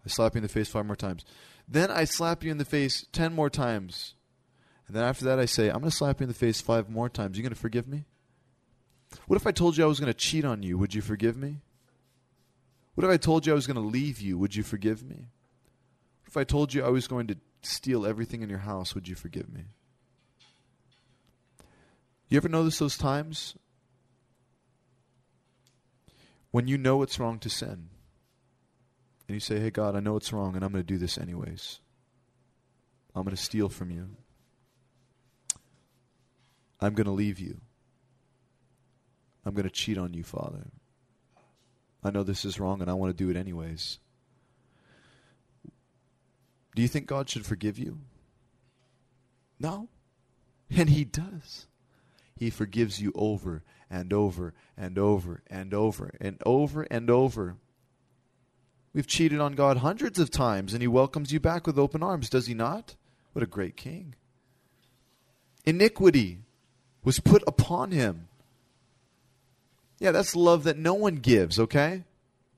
[0.04, 1.24] I slap you in the face five more times.
[1.68, 4.14] Then I slap you in the face ten more times.
[4.86, 7.08] And then after that I say, I'm to slap you in the face five more
[7.08, 7.38] times.
[7.38, 8.04] You to forgive me?
[9.26, 10.76] What if I told you I was to cheat on you?
[10.78, 11.60] Would you forgive me?
[12.94, 14.36] What if I told you I was to leave you?
[14.38, 15.28] Would you forgive me?
[16.32, 19.14] If I told you I was going to steal everything in your house, would you
[19.14, 19.64] forgive me?
[22.30, 23.54] You ever notice those times
[26.50, 27.90] when you know it's wrong to sin,
[29.28, 31.18] and you say, Hey, God, I know it's wrong, and I'm going to do this
[31.18, 31.80] anyways.
[33.14, 34.08] I'm going to steal from you.
[36.80, 37.60] I'm going to leave you.
[39.44, 40.64] I'm going to cheat on you, Father.
[42.02, 43.98] I know this is wrong, and I want to do it anyways.
[46.74, 47.98] Do you think God should forgive you?
[49.58, 49.88] No.
[50.70, 51.66] And He does.
[52.36, 57.56] He forgives you over and over and over and over and over and over.
[58.94, 62.28] We've cheated on God hundreds of times, and He welcomes you back with open arms,
[62.28, 62.96] does He not?
[63.32, 64.14] What a great King.
[65.64, 66.38] Iniquity
[67.04, 68.28] was put upon Him.
[69.98, 72.04] Yeah, that's love that no one gives, okay?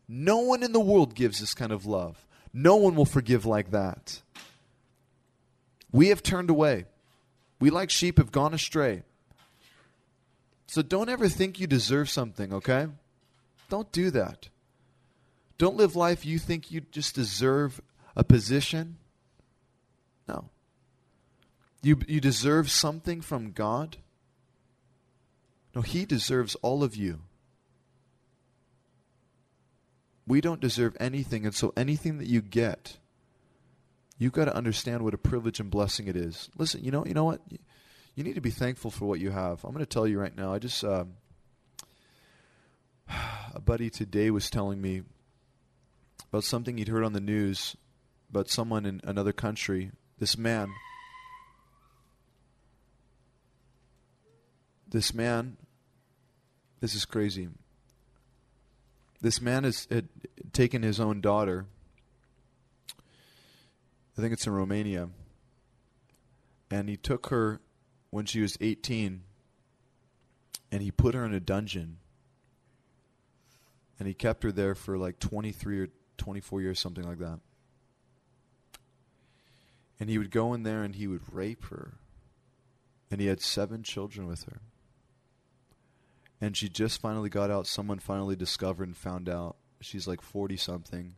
[0.09, 2.27] No one in the world gives this kind of love.
[2.57, 4.23] No one will forgive like that.
[5.91, 6.87] We have turned away.
[7.59, 9.03] We, like sheep, have gone astray.
[10.69, 12.87] So don't ever think you deserve something, okay?
[13.69, 14.49] Don't do that.
[15.59, 17.81] Don't live life you think you just deserve
[18.17, 18.99] a position.
[20.29, 20.51] No.
[21.83, 23.97] You, you deserve something from God.
[25.75, 27.21] No, He deserves all of you.
[30.27, 32.97] We don't deserve anything, and so anything that you get,
[34.19, 36.49] you've got to understand what a privilege and blessing it is.
[36.57, 37.41] Listen, you know, you know what?
[38.15, 39.65] You need to be thankful for what you have.
[39.65, 40.53] I'm going to tell you right now.
[40.53, 41.15] I just um,
[43.55, 45.03] a buddy today was telling me
[46.31, 47.77] about something he'd heard on the news
[48.31, 49.93] about someone in another country.
[50.19, 50.69] This man,
[54.89, 55.57] this man,
[56.81, 57.49] this is crazy.
[59.25, 60.11] This man has had
[60.53, 61.65] taken his own daughter.
[64.19, 65.09] I think it's in Romania.
[66.71, 67.63] And he took her
[68.11, 69.23] when she was 18
[70.71, 71.97] and he put her in a dungeon.
[73.99, 77.41] And he kept her there for like 23 or 24 years, something like that.
[79.99, 81.95] And he would go in there and he would rape her.
[83.11, 84.61] And he had seven children with her
[86.45, 87.67] and she just finally got out.
[87.67, 89.57] Someone finally discovered and found out.
[89.81, 91.15] She's like 40 something.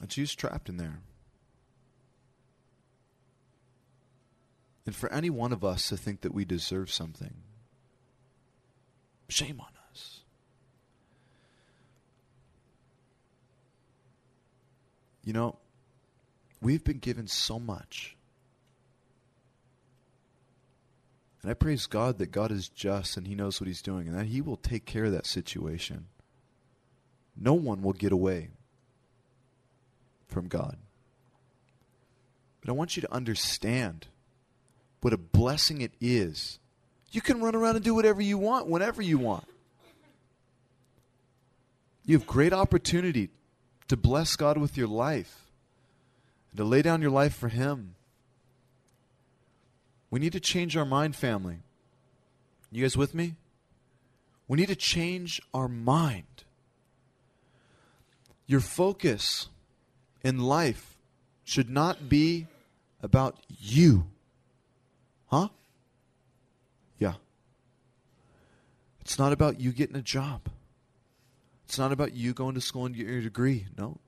[0.00, 0.98] And she's trapped in there.
[4.84, 7.34] And for any one of us to think that we deserve something,
[9.28, 10.22] shame on us.
[15.24, 15.56] You know,
[16.60, 18.16] we've been given so much.
[21.42, 24.16] And I praise God that God is just and He knows what He's doing and
[24.16, 26.06] that He will take care of that situation.
[27.36, 28.50] No one will get away
[30.28, 30.76] from God.
[32.60, 34.06] But I want you to understand
[35.00, 36.58] what a blessing it is.
[37.10, 39.44] You can run around and do whatever you want whenever you want.
[42.04, 43.30] You have great opportunity
[43.88, 45.46] to bless God with your life
[46.50, 47.94] and to lay down your life for Him.
[50.10, 51.58] We need to change our mind, family.
[52.70, 53.36] You guys with me?
[54.48, 56.24] We need to change our mind.
[58.46, 59.48] Your focus
[60.24, 60.96] in life
[61.44, 62.48] should not be
[63.00, 64.06] about you.
[65.26, 65.48] Huh?
[66.98, 67.14] Yeah.
[69.00, 70.42] It's not about you getting a job.
[71.66, 73.66] It's not about you going to school and getting your degree.
[73.78, 73.98] No.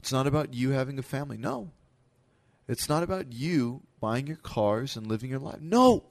[0.00, 1.36] It's not about you having a family.
[1.36, 1.70] No.
[2.66, 5.60] It's not about you buying your cars and living your life.
[5.60, 6.04] No,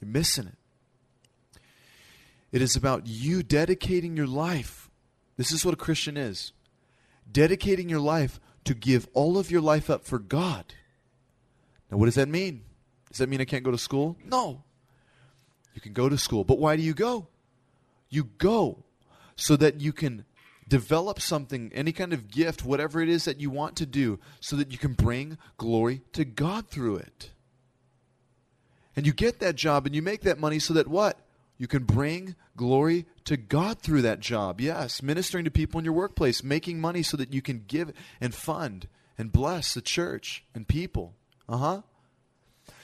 [0.00, 1.60] you're missing it.
[2.50, 4.90] It is about you dedicating your life.
[5.36, 6.52] This is what a Christian is
[7.30, 10.74] dedicating your life to give all of your life up for God.
[11.90, 12.62] Now, what does that mean?
[13.10, 14.16] Does that mean I can't go to school?
[14.24, 14.62] No.
[15.74, 16.44] You can go to school.
[16.44, 17.28] But why do you go?
[18.10, 18.84] You go
[19.36, 20.24] so that you can
[20.68, 24.54] Develop something, any kind of gift, whatever it is that you want to do, so
[24.56, 27.30] that you can bring glory to God through it.
[28.94, 31.18] And you get that job and you make that money so that what?
[31.56, 34.60] You can bring glory to God through that job.
[34.60, 38.34] Yes, ministering to people in your workplace, making money so that you can give and
[38.34, 41.14] fund and bless the church and people.
[41.48, 41.82] Uh huh.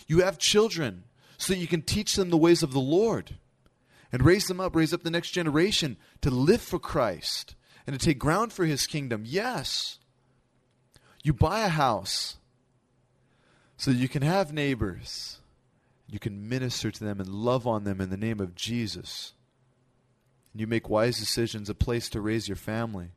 [0.07, 1.05] You have children
[1.38, 3.37] so that you can teach them the ways of the Lord
[4.12, 7.55] and raise them up, raise up the next generation to live for Christ
[7.87, 9.23] and to take ground for his kingdom.
[9.27, 9.99] Yes.
[11.23, 12.37] You buy a house
[13.77, 15.38] so you can have neighbors.
[16.08, 19.33] You can minister to them and love on them in the name of Jesus.
[20.52, 23.08] And you make wise decisions, a place to raise your family.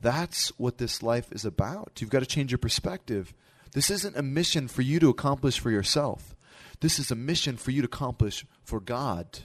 [0.00, 1.92] That's what this life is about.
[1.98, 3.34] You've got to change your perspective.
[3.72, 6.36] This isn't a mission for you to accomplish for yourself.
[6.80, 9.40] This is a mission for you to accomplish for God.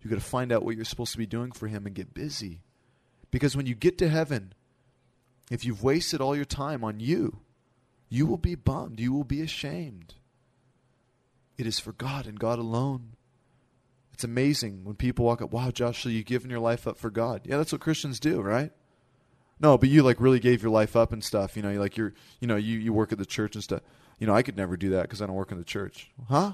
[0.00, 2.14] You've got to find out what you're supposed to be doing for Him and get
[2.14, 2.60] busy.
[3.32, 4.52] Because when you get to heaven,
[5.50, 7.40] if you've wasted all your time on you,
[8.08, 9.00] you will be bummed.
[9.00, 10.14] You will be ashamed.
[11.58, 13.16] It is for God and God alone.
[14.12, 17.10] It's amazing when people walk up, wow, Josh, so you've given your life up for
[17.10, 17.40] God.
[17.44, 18.70] Yeah, that's what Christians do, right?
[19.58, 21.56] No, but you like really gave your life up and stuff.
[21.56, 23.80] You know, like you're, you know, you, you work at the church and stuff.
[24.18, 26.10] You know, I could never do that because I don't work in the church.
[26.28, 26.52] Huh?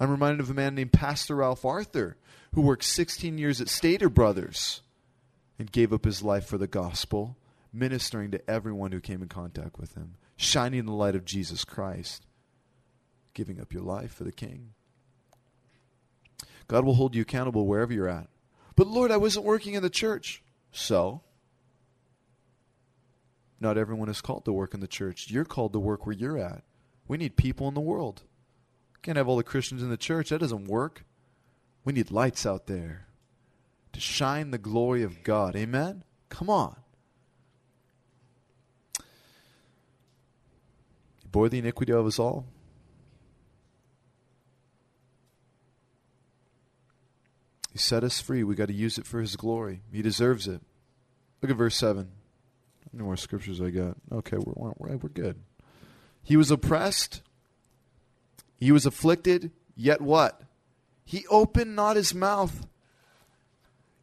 [0.00, 2.16] I'm reminded of a man named Pastor Ralph Arthur
[2.54, 4.82] who worked 16 years at Stater Brothers
[5.58, 7.36] and gave up his life for the gospel,
[7.72, 12.26] ministering to everyone who came in contact with him, shining the light of Jesus Christ,
[13.34, 14.74] giving up your life for the King.
[16.68, 18.28] God will hold you accountable wherever you're at.
[18.76, 20.42] But Lord, I wasn't working in the church.
[20.70, 21.22] So?
[23.58, 25.30] Not everyone is called to work in the church.
[25.30, 26.62] You're called to work where you're at.
[27.08, 28.22] We need people in the world.
[29.02, 30.28] Can't have all the Christians in the church.
[30.28, 31.04] That doesn't work.
[31.84, 33.07] We need lights out there
[33.92, 35.56] to shine the glory of God.
[35.56, 36.04] Amen?
[36.28, 36.76] Come on.
[41.22, 42.46] He bore the iniquity of us all.
[47.72, 48.42] He set us free.
[48.42, 49.82] We got to use it for His glory.
[49.92, 50.60] He deserves it.
[51.40, 52.04] Look at verse 7.
[52.04, 53.96] How many more scriptures I got?
[54.10, 55.40] Okay, we're, we're, we're good.
[56.22, 57.22] He was oppressed.
[58.58, 60.42] He was afflicted, yet what?
[61.04, 62.66] He opened not his mouth.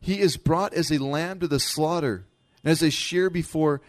[0.05, 2.27] He is brought as a lamb to the slaughter,
[2.63, 3.81] and as a shear before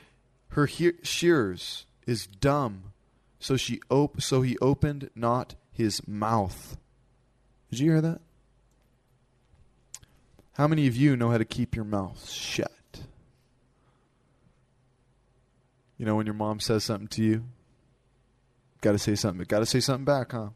[0.52, 2.84] her he- shears is dumb.
[3.38, 6.78] So she op- so he opened not his mouth.
[7.68, 8.22] Did you hear that?
[10.54, 12.72] How many of you know how to keep your mouth shut?
[15.98, 17.44] You know when your mom says something to you,
[18.80, 19.44] got to say something.
[19.46, 20.48] Got to say something back, huh?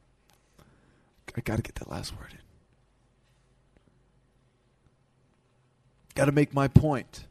[1.36, 2.39] I got to get that last word in.
[6.14, 7.24] Got to make my point.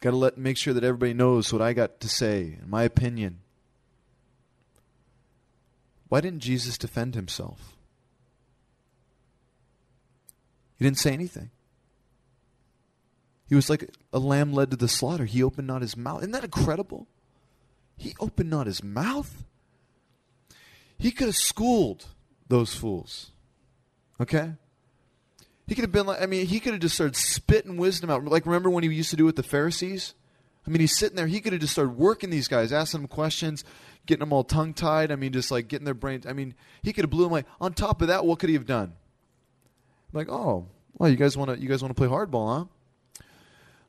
[0.00, 3.40] Got to let make sure that everybody knows what I got to say, my opinion.
[6.08, 7.74] Why didn't Jesus defend himself?
[10.78, 11.50] He didn't say anything.
[13.48, 15.24] He was like a lamb led to the slaughter.
[15.24, 16.20] He opened not his mouth.
[16.20, 17.06] Isn't that incredible?
[17.96, 19.44] He opened not his mouth.
[20.98, 22.06] He could have schooled
[22.48, 23.32] those fools.
[24.20, 24.52] Okay?
[25.66, 28.24] He could have been like, I mean, he could have just started spitting wisdom out.
[28.24, 30.14] Like, remember when he used to do with the Pharisees?
[30.66, 31.26] I mean, he's sitting there.
[31.26, 33.64] He could have just started working these guys, asking them questions,
[34.06, 35.12] getting them all tongue tied.
[35.12, 36.26] I mean, just like getting their brains.
[36.26, 37.44] I mean, he could have blew them away.
[37.60, 38.94] On top of that, what could he have done?
[40.12, 43.24] Like, oh, well, you guys want to you guys want to play hardball, huh?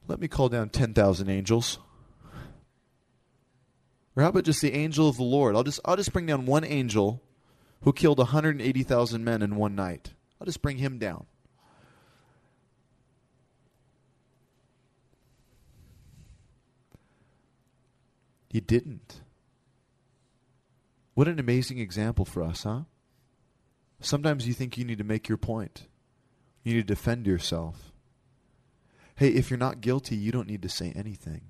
[0.07, 1.79] Let me call down ten thousand angels.
[4.15, 5.55] Or how about just the angel of the Lord?
[5.55, 7.21] I'll just I'll just bring down one angel
[7.83, 10.11] who killed 180,000 men in one night.
[10.39, 11.25] I'll just bring him down.
[18.49, 19.21] He didn't.
[21.13, 22.81] What an amazing example for us, huh?
[23.99, 25.87] Sometimes you think you need to make your point.
[26.63, 27.91] You need to defend yourself.
[29.15, 31.41] Hey, if you're not guilty, you don't need to say anything.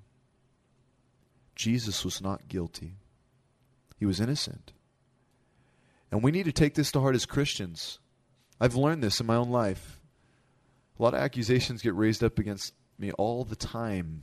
[1.55, 2.95] Jesus was not guilty,
[3.97, 4.73] he was innocent.
[6.11, 7.99] And we need to take this to heart as Christians.
[8.59, 9.99] I've learned this in my own life.
[10.97, 14.21] A lot of accusations get raised up against me all the time.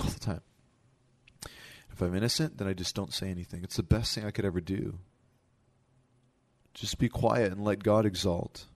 [0.00, 0.40] All the time.
[1.92, 3.62] If I'm innocent, then I just don't say anything.
[3.62, 4.98] It's the best thing I could ever do.
[6.74, 8.66] Just be quiet and let God exalt.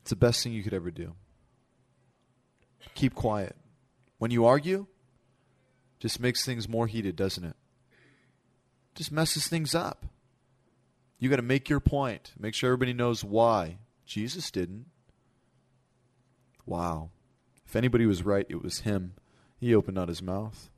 [0.00, 1.14] It's the best thing you could ever do.
[2.94, 3.56] Keep quiet.
[4.18, 4.86] When you argue,
[5.98, 7.56] just makes things more heated, doesn't it?
[8.94, 10.06] Just messes things up.
[11.18, 12.32] You got to make your point.
[12.38, 13.78] Make sure everybody knows why.
[14.04, 14.86] Jesus didn't.
[16.64, 17.10] Wow.
[17.64, 19.14] If anybody was right, it was him.
[19.58, 20.70] He opened not his mouth.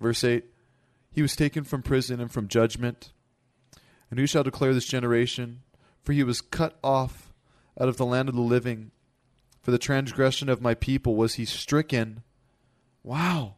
[0.00, 0.44] Verse 8
[1.10, 3.12] He was taken from prison and from judgment.
[4.10, 5.62] And who shall declare this generation?
[6.02, 7.32] For he was cut off
[7.80, 8.90] out of the land of the living.
[9.60, 12.22] For the transgression of my people was he stricken.
[13.02, 13.54] Wow.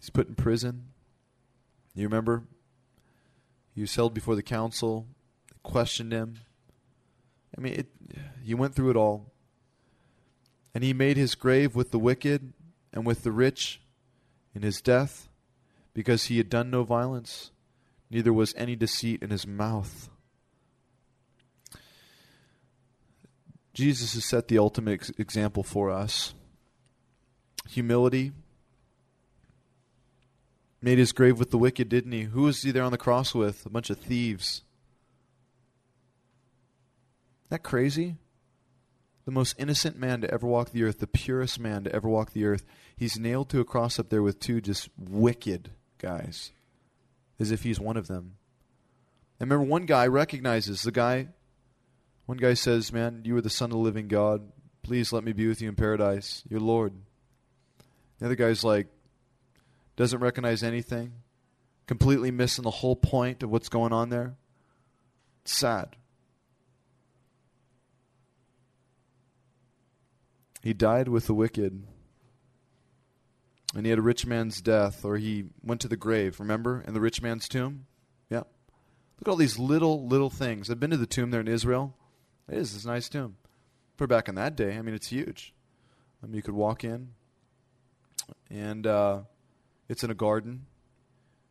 [0.00, 0.88] He's put in prison.
[1.94, 2.44] You remember?
[3.78, 5.06] He was held before the council,
[5.62, 6.40] questioned him.
[7.56, 7.86] I mean, it,
[8.42, 9.30] he went through it all.
[10.74, 12.54] And he made his grave with the wicked
[12.92, 13.80] and with the rich
[14.52, 15.28] in his death,
[15.94, 17.52] because he had done no violence,
[18.10, 20.10] neither was any deceit in his mouth.
[23.74, 26.34] Jesus has set the ultimate ex- example for us
[27.68, 28.32] humility.
[30.80, 32.22] Made his grave with the wicked, didn't he?
[32.22, 33.66] Who was he there on the cross with?
[33.66, 34.62] A bunch of thieves.
[37.42, 38.16] Isn't that crazy?
[39.24, 42.32] The most innocent man to ever walk the earth, the purest man to ever walk
[42.32, 42.64] the earth.
[42.96, 46.52] He's nailed to a cross up there with two just wicked guys,
[47.38, 48.36] as if he's one of them.
[49.40, 51.28] And remember, one guy recognizes the guy.
[52.26, 54.52] One guy says, Man, you are the Son of the living God.
[54.82, 56.92] Please let me be with you in paradise, your Lord.
[58.18, 58.88] The other guy's like,
[59.98, 61.12] doesn't recognize anything,
[61.88, 64.36] completely missing the whole point of what's going on there.
[65.42, 65.96] It's sad.
[70.62, 71.82] He died with the wicked.
[73.74, 76.94] And he had a rich man's death, or he went to the grave, remember, in
[76.94, 77.86] the rich man's tomb?
[78.30, 78.44] Yeah.
[79.18, 80.70] Look at all these little, little things.
[80.70, 81.96] I've been to the tomb there in Israel.
[82.48, 82.76] It is.
[82.76, 83.36] It's a nice tomb.
[83.96, 85.52] For back in that day, I mean, it's huge.
[86.22, 87.14] I mean, you could walk in,
[88.48, 89.22] and uh,
[89.88, 90.66] it's in a garden,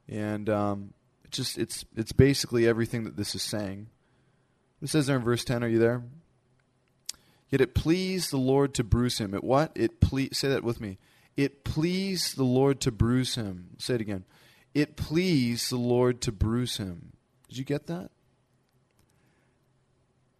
[0.07, 0.93] and um,
[1.25, 3.87] it's just it's it's basically everything that this is saying.
[4.81, 5.63] It says there in verse ten.
[5.63, 6.03] Are you there?
[7.49, 9.33] Yet it pleased the Lord to bruise him.
[9.33, 9.71] It what?
[9.75, 10.97] It ple- say that with me.
[11.35, 13.69] It pleased the Lord to bruise him.
[13.77, 14.25] Say it again.
[14.73, 17.13] It pleased the Lord to bruise him.
[17.47, 18.11] Did you get that?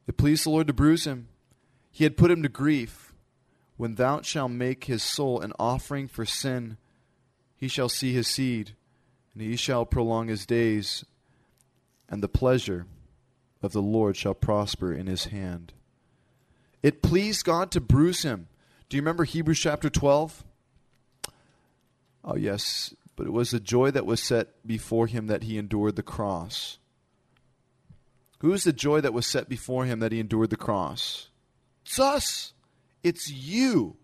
[0.06, 1.28] It pleased the Lord to bruise him.
[1.92, 3.14] He had put him to grief.
[3.78, 6.78] When thou shalt make his soul an offering for sin,
[7.58, 8.74] he shall see his seed,
[9.34, 11.04] and he shall prolong his days,
[12.08, 12.86] and the pleasure
[13.62, 15.74] of the Lord shall prosper in his hand.
[16.84, 18.48] It pleased God to bruise him.
[18.88, 20.44] Do you remember Hebrews chapter 12?
[22.24, 25.96] Oh, yes, but it was the joy that was set before him that he endured
[25.96, 26.78] the cross.
[28.40, 31.30] Who is the joy that was set before him that he endured the cross?
[31.86, 32.54] It's us.
[33.04, 33.96] It's you.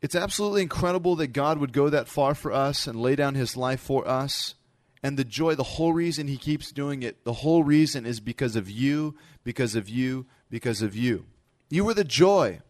[0.00, 3.56] It's absolutely incredible that God would go that far for us and lay down his
[3.56, 4.54] life for us.
[5.02, 8.56] And the joy, the whole reason he keeps doing it, the whole reason is because
[8.56, 11.26] of you, because of you, because of you.
[11.70, 12.60] You were the joy.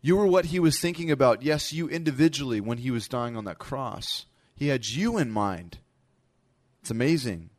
[0.00, 1.42] You were what he was thinking about.
[1.42, 4.26] Yes, you individually when he was dying on that cross.
[4.54, 5.78] He had you in mind.
[6.80, 7.50] It's amazing.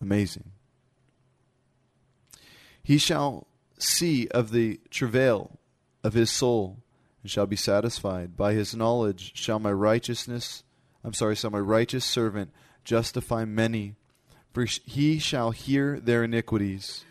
[0.00, 0.52] Amazing.
[2.82, 3.46] He shall
[3.78, 5.58] see of the travail
[6.02, 6.81] of his soul
[7.22, 8.36] and shall be satisfied.
[8.36, 10.62] By his knowledge shall my righteousness
[11.04, 12.52] I'm sorry, shall my righteous servant
[12.84, 13.96] justify many,
[14.52, 17.04] for he shall hear their iniquities.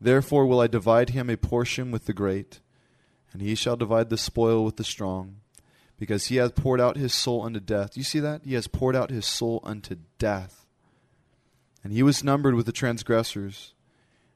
[0.00, 2.60] Therefore will I divide him a portion with the great,
[3.32, 5.36] and he shall divide the spoil with the strong,
[5.98, 7.96] because he hath poured out his soul unto death.
[7.96, 8.42] You see that?
[8.44, 10.66] He has poured out his soul unto death.
[11.84, 13.72] And he was numbered with the transgressors,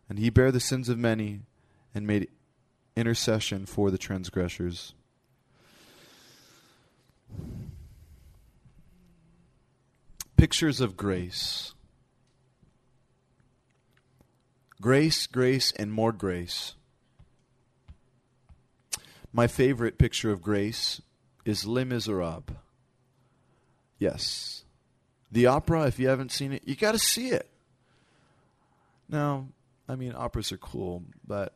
[0.08, 1.40] and he bare the sins of many,
[1.94, 2.28] and made
[2.96, 4.94] intercession for the transgressors.
[10.36, 11.74] Pictures of grace.
[14.80, 16.74] Grace, grace, and more grace.
[19.32, 21.00] My favorite picture of grace
[21.44, 22.56] is Les Miserables.
[23.98, 24.64] Yes.
[25.32, 27.48] The opera, if you haven't seen it, you got to see it.
[29.08, 29.48] Now,
[29.88, 31.54] I mean, operas are cool, but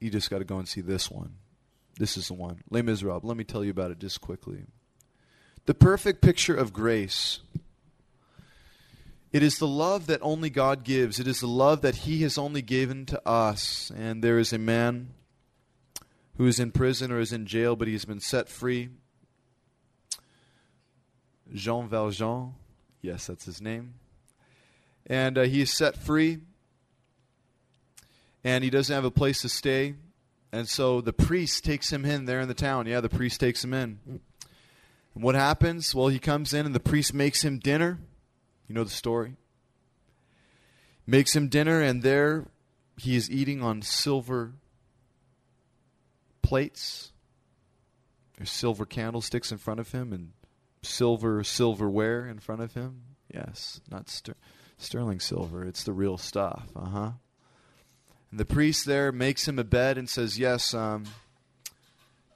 [0.00, 1.34] you just got to go and see this one.
[1.98, 2.62] This is the one.
[2.70, 3.24] Les Miserables.
[3.24, 4.64] Let me tell you about it just quickly.
[5.68, 7.40] The perfect picture of grace
[9.34, 11.20] it is the love that only God gives.
[11.20, 13.92] It is the love that He has only given to us.
[13.94, 15.08] And there is a man
[16.38, 18.88] who is in prison or is in jail, but he has been set free.
[21.52, 22.54] Jean Valjean.
[23.02, 23.92] Yes, that's his name.
[25.06, 26.38] And uh, he is set free.
[28.42, 29.96] And he doesn't have a place to stay.
[30.50, 32.86] And so the priest takes him in there in the town.
[32.86, 34.20] Yeah, the priest takes him in.
[35.18, 35.96] And what happens?
[35.96, 37.98] Well, he comes in and the priest makes him dinner.
[38.68, 39.34] You know the story?
[41.08, 42.46] Makes him dinner, and there
[42.96, 44.52] he is eating on silver
[46.40, 47.10] plates.
[48.36, 50.34] There's silver candlesticks in front of him and
[50.82, 53.02] silver silverware in front of him.
[53.34, 54.36] Yes, not ster-
[54.76, 55.64] sterling silver.
[55.64, 56.68] It's the real stuff.
[56.76, 57.10] Uh huh.
[58.30, 61.06] And the priest there makes him a bed and says, "Yes, um,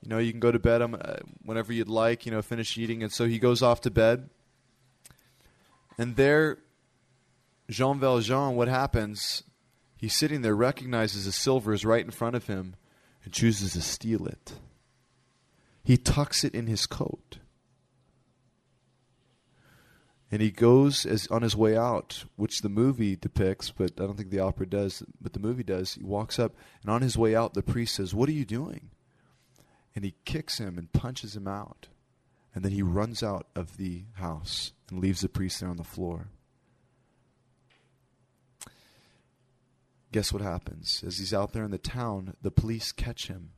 [0.03, 2.27] you know, you can go to bed um, uh, whenever you'd like.
[2.27, 4.29] You know, finish eating." And so he goes off to bed.
[5.99, 6.59] And there,
[7.71, 9.45] Jean Valjean, what happens?
[9.97, 12.75] He's sitting there, recognizes the silver is right in front of him,
[13.25, 14.55] and chooses to steal it.
[15.85, 17.39] He tucks it in his coat.
[20.33, 24.17] And he goes as on his way out, which the movie depicts, but I don't
[24.17, 25.95] think the opera does, but the movie does.
[25.95, 28.89] He walks up, and on his way out, the priest says, What are you doing?
[29.95, 31.89] And he kicks him and punches him out.
[32.55, 35.85] And then he runs out of the house and leaves the priest there on the
[35.85, 36.29] floor.
[40.13, 41.03] Guess what happens?
[41.07, 43.53] As he's out there in the town, the police catch him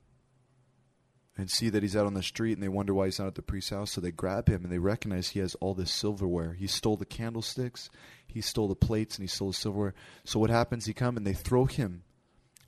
[1.37, 3.35] and see that he's out on the street and they wonder why he's not at
[3.35, 3.91] the priest's house.
[3.91, 6.53] So they grab him and they recognize he has all this silverware.
[6.53, 7.91] He stole the candlesticks,
[8.25, 9.95] he stole the plates, and he stole the silverware.
[10.25, 10.87] So what happens?
[10.87, 12.04] He come and they throw him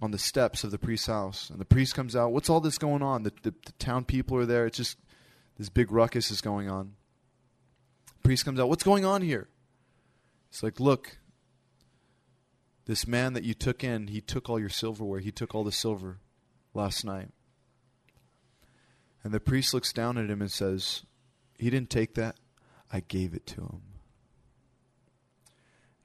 [0.00, 1.50] on the steps of the priest's house.
[1.50, 2.32] And the priest comes out.
[2.32, 3.22] What's all this going on?
[3.22, 4.66] The, the, the town people are there.
[4.66, 4.98] It's just
[5.58, 6.92] this big ruckus is going on.
[8.06, 8.68] The priest comes out.
[8.68, 9.48] What's going on here?
[10.50, 11.18] It's like, look,
[12.86, 15.20] this man that you took in, he took all your silverware.
[15.20, 16.18] He took all the silver
[16.74, 17.30] last night.
[19.24, 21.02] And the priest looks down at him and says,
[21.58, 22.36] He didn't take that.
[22.92, 23.82] I gave it to him.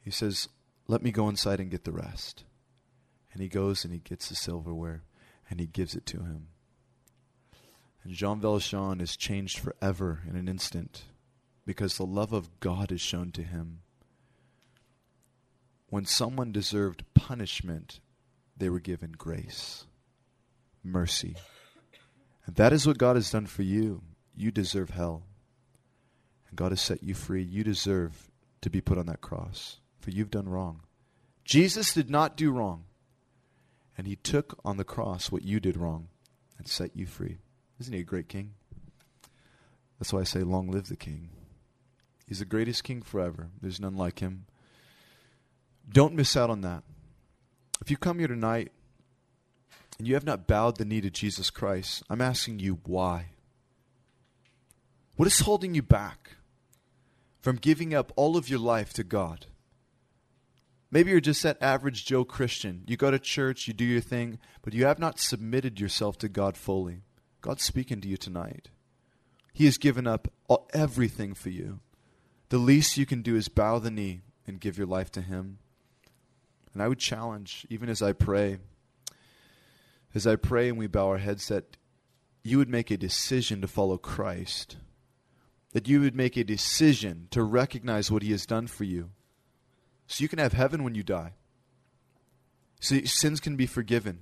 [0.03, 0.47] He says,
[0.87, 2.45] Let me go inside and get the rest.
[3.33, 5.03] And he goes and he gets the silverware
[5.49, 6.47] and he gives it to him.
[8.03, 11.03] And Jean Valjean is changed forever in an instant
[11.65, 13.79] because the love of God is shown to him.
[15.89, 17.99] When someone deserved punishment,
[18.57, 19.85] they were given grace,
[20.83, 21.35] mercy.
[22.45, 24.01] And that is what God has done for you.
[24.35, 25.23] You deserve hell.
[26.49, 27.43] And God has set you free.
[27.43, 28.29] You deserve
[28.61, 30.81] to be put on that cross, for you've done wrong.
[31.43, 32.85] Jesus did not do wrong.
[34.01, 36.07] And he took on the cross what you did wrong
[36.57, 37.37] and set you free.
[37.79, 38.55] Isn't he a great king?
[39.99, 41.29] That's why I say, long live the king.
[42.27, 43.49] He's the greatest king forever.
[43.61, 44.47] There's none like him.
[45.87, 46.81] Don't miss out on that.
[47.79, 48.71] If you come here tonight
[49.99, 53.27] and you have not bowed the knee to Jesus Christ, I'm asking you why.
[55.15, 56.37] What is holding you back
[57.39, 59.45] from giving up all of your life to God?
[60.91, 62.83] Maybe you're just that average Joe Christian.
[62.85, 66.27] You go to church, you do your thing, but you have not submitted yourself to
[66.27, 67.03] God fully.
[67.39, 68.69] God's speaking to you tonight.
[69.53, 70.27] He has given up
[70.73, 71.79] everything for you.
[72.49, 75.59] The least you can do is bow the knee and give your life to Him.
[76.73, 78.57] And I would challenge, even as I pray,
[80.13, 81.77] as I pray and we bow our heads, that
[82.43, 84.75] you would make a decision to follow Christ.
[85.71, 89.11] That you would make a decision to recognize what He has done for you
[90.11, 91.31] so you can have heaven when you die.
[92.81, 94.19] So sins can be forgiven.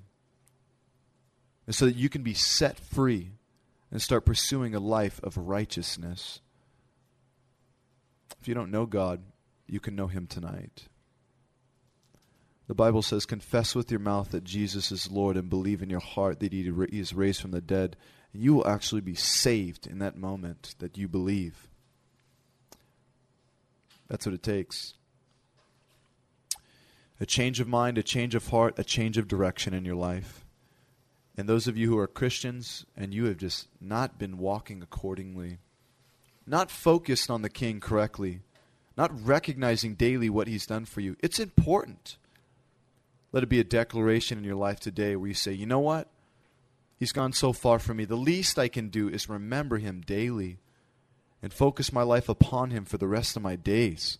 [1.65, 3.31] And so that you can be set free
[3.89, 6.41] and start pursuing a life of righteousness.
[8.39, 9.21] If you don't know God,
[9.65, 10.83] you can know Him tonight.
[12.67, 15.99] The Bible says, Confess with your mouth that Jesus is Lord and believe in your
[15.99, 17.97] heart that He is raised from the dead.
[18.31, 21.67] And you will actually be saved in that moment that you believe.
[24.07, 24.93] That's what it takes
[27.19, 30.45] a change of mind, a change of heart, a change of direction in your life.
[31.37, 35.59] And those of you who are Christians and you have just not been walking accordingly,
[36.45, 38.41] not focused on the King correctly,
[38.97, 42.17] not recognizing daily what He's done for you, it's important.
[43.31, 46.09] Let it be a declaration in your life today where you say, you know what?
[46.97, 48.05] He's gone so far from me.
[48.05, 50.57] The least I can do is remember Him daily
[51.41, 54.17] and focus my life upon Him for the rest of my days.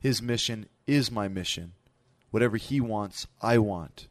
[0.00, 1.72] His mission is my mission.
[2.30, 4.08] Whatever He wants, I want.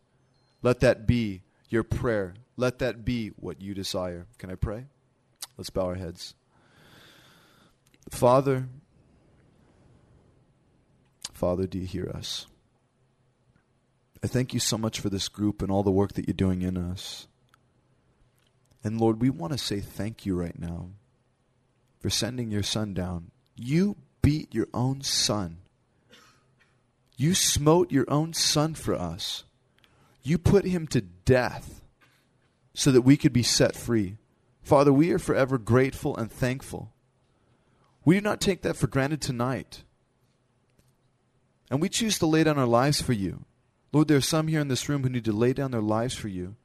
[0.62, 2.34] Let that be your prayer.
[2.56, 4.26] Let that be what you desire.
[4.38, 4.86] Can I pray?
[5.58, 6.34] Let's bow our heads.
[8.10, 8.68] Father,
[11.34, 12.48] Father, do you hear us?
[14.24, 16.64] I thank you so much for this group and all the work that you're doing
[16.64, 17.28] in us.
[18.84, 20.90] And Lord, we want to say thank you right now
[22.00, 23.32] for sending your son down.
[23.56, 25.58] You beat your own son
[27.18, 29.44] you smote your own son for us.
[30.22, 31.82] You put him to death
[32.76, 34.18] so that we could be set free.
[34.62, 36.94] Father, we are forever grateful and thankful.
[38.06, 39.84] We do not take that for granted tonight.
[41.72, 43.46] And we choose to lay down our lives for you.
[43.92, 46.14] Lord, there are some here in this room who need to lay down their lives
[46.14, 46.56] for you.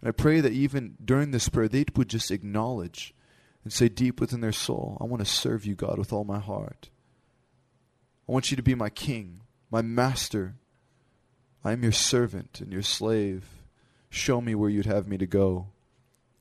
[0.00, 3.14] And I pray that even during this prayer, they would just acknowledge
[3.62, 6.40] and say deep within their soul, I want to serve you, God, with all my
[6.40, 6.90] heart.
[8.28, 9.42] I want you to be my king
[9.74, 10.54] my master,
[11.64, 13.44] I am your servant and your slave.
[14.08, 15.66] Show me where you'd have me to go.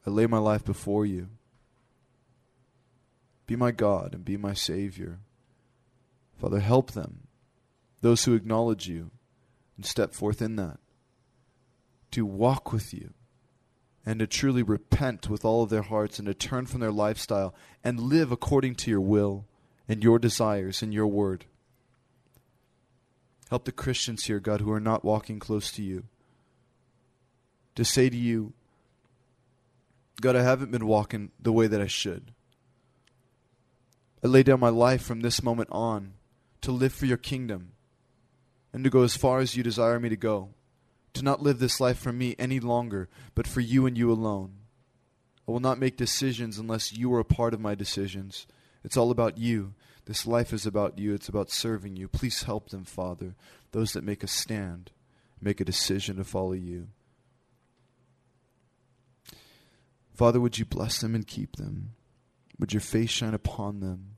[0.05, 1.29] I lay my life before you.
[3.47, 5.17] Be my God and be my Savior.
[6.39, 7.21] Father, help them,
[8.01, 9.09] those who acknowledge you
[9.77, 10.77] and step forth in that,
[12.11, 13.15] to walk with you
[14.05, 17.55] and to truly repent with all of their hearts and to turn from their lifestyle
[17.83, 19.47] and live according to your will
[19.89, 21.45] and your desires and your word.
[23.53, 26.05] Help the Christians here, God, who are not walking close to you,
[27.75, 28.53] to say to you,
[30.19, 32.31] God, I haven't been walking the way that I should.
[34.23, 36.13] I lay down my life from this moment on
[36.61, 37.73] to live for your kingdom
[38.73, 40.49] and to go as far as you desire me to go,
[41.13, 44.53] to not live this life for me any longer, but for you and you alone.
[45.47, 48.47] I will not make decisions unless you are a part of my decisions.
[48.83, 49.75] It's all about you.
[50.05, 51.13] This life is about you.
[51.13, 52.07] It's about serving you.
[52.07, 53.35] Please help them, Father,
[53.71, 54.91] those that make a stand.
[55.39, 56.87] make a decision to follow you.
[60.13, 61.91] Father, would you bless them and keep them?
[62.59, 64.17] Would your face shine upon them?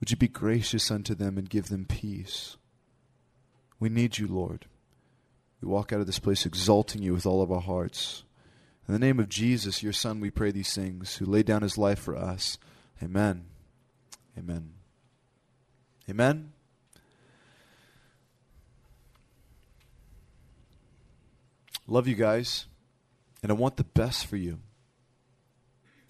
[0.00, 2.56] Would you be gracious unto them and give them peace?
[3.78, 4.66] We need you, Lord.
[5.60, 8.24] We walk out of this place exalting you with all of our hearts.
[8.86, 11.76] In the name of Jesus, your Son, we pray these things, who laid down his
[11.76, 12.58] life for us.
[13.02, 13.44] Amen.
[14.36, 14.77] Amen.
[16.08, 16.52] Amen.
[21.86, 22.66] Love you guys,
[23.42, 24.60] and I want the best for you.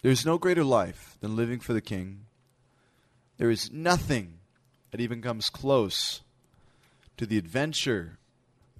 [0.03, 2.26] There's no greater life than living for the King.
[3.36, 4.34] There is nothing
[4.90, 6.20] that even comes close
[7.16, 8.18] to the adventure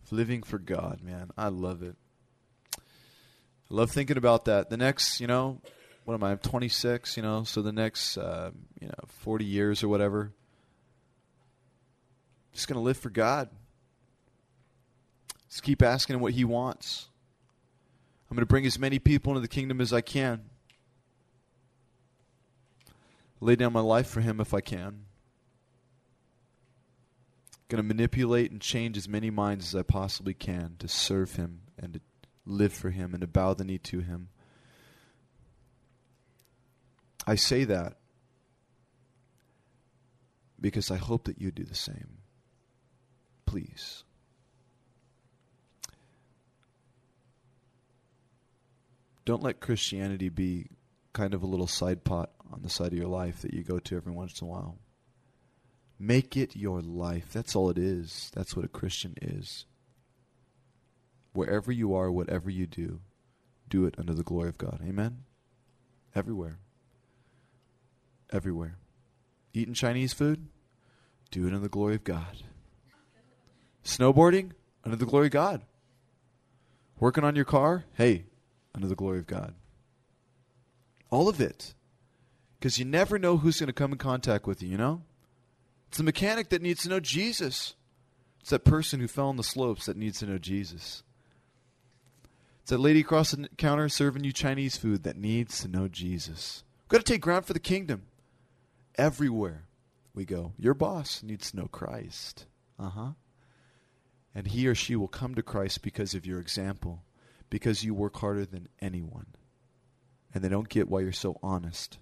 [0.04, 1.30] of living for God, man.
[1.36, 1.96] I love it.
[2.76, 4.70] I love thinking about that.
[4.70, 5.60] The next, you know,
[6.04, 6.30] what am I?
[6.30, 8.50] I'm 26, you know, so the next, uh,
[8.80, 10.32] you know, 40 years or whatever,
[12.59, 13.48] just going to live for God.
[15.48, 17.06] Just keep asking him what he wants.
[18.28, 20.42] I'm going to bring as many people into the kingdom as I can
[23.40, 25.04] lay down my life for him if I can.
[27.68, 31.61] Going to manipulate and change as many minds as I possibly can to serve him
[31.78, 32.00] and to
[32.44, 34.30] live for him and to bow the knee to him.
[37.24, 37.98] I say that
[40.61, 42.18] because I hope that you do the same.
[43.49, 44.05] Please.
[49.24, 50.66] Don't let Christianity be
[51.14, 53.78] kind of a little side pot on the side of your life that you go
[53.78, 54.76] to every once in a while.
[55.99, 57.32] Make it your life.
[57.32, 58.30] That's all it is.
[58.34, 59.64] That's what a Christian is.
[61.32, 63.01] Wherever you are, whatever you do,
[63.70, 64.80] do it under the glory of God.
[64.86, 65.24] Amen?
[66.14, 66.59] Everywhere.
[68.30, 68.76] Everywhere.
[69.55, 70.49] Eating Chinese food?
[71.30, 72.42] Do it under the glory of God.
[73.85, 74.53] Snowboarding?
[74.85, 75.62] Under the glory of God.
[76.99, 77.85] Working on your car?
[77.95, 78.24] Hey,
[78.74, 79.55] under the glory of God.
[81.11, 81.74] All of it
[82.59, 85.03] because you never know who's going to come in contact with you, you know?
[85.89, 87.74] It's the mechanic that needs to know Jesus.
[88.41, 91.03] It's that person who fell on the slopes that needs to know Jesus.
[92.62, 96.64] It's that lady across the counter serving you Chinese food that needs to know Jesus.
[96.85, 98.03] We've got to take ground for the kingdom.
[98.97, 99.64] Everywhere
[100.14, 102.47] we go, your boss needs to know Christ.
[102.79, 103.11] Uh huh.
[104.35, 107.03] And he or she will come to Christ because of your example,
[107.51, 109.26] because you work harder than anyone.
[110.35, 111.99] And they don't get why you're so honest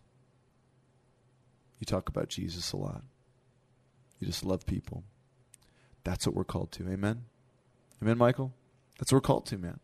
[1.78, 3.02] you talk about Jesus a lot.
[4.18, 5.04] You just love people.
[6.04, 6.88] That's what we're called to.
[6.88, 7.24] Amen?
[8.02, 8.52] Amen, Michael?
[8.98, 9.80] That's what we're called to, man.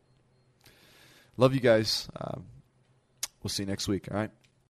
[1.37, 2.09] Love you guys.
[2.19, 2.45] Um,
[3.43, 4.31] we'll see you next week, all right?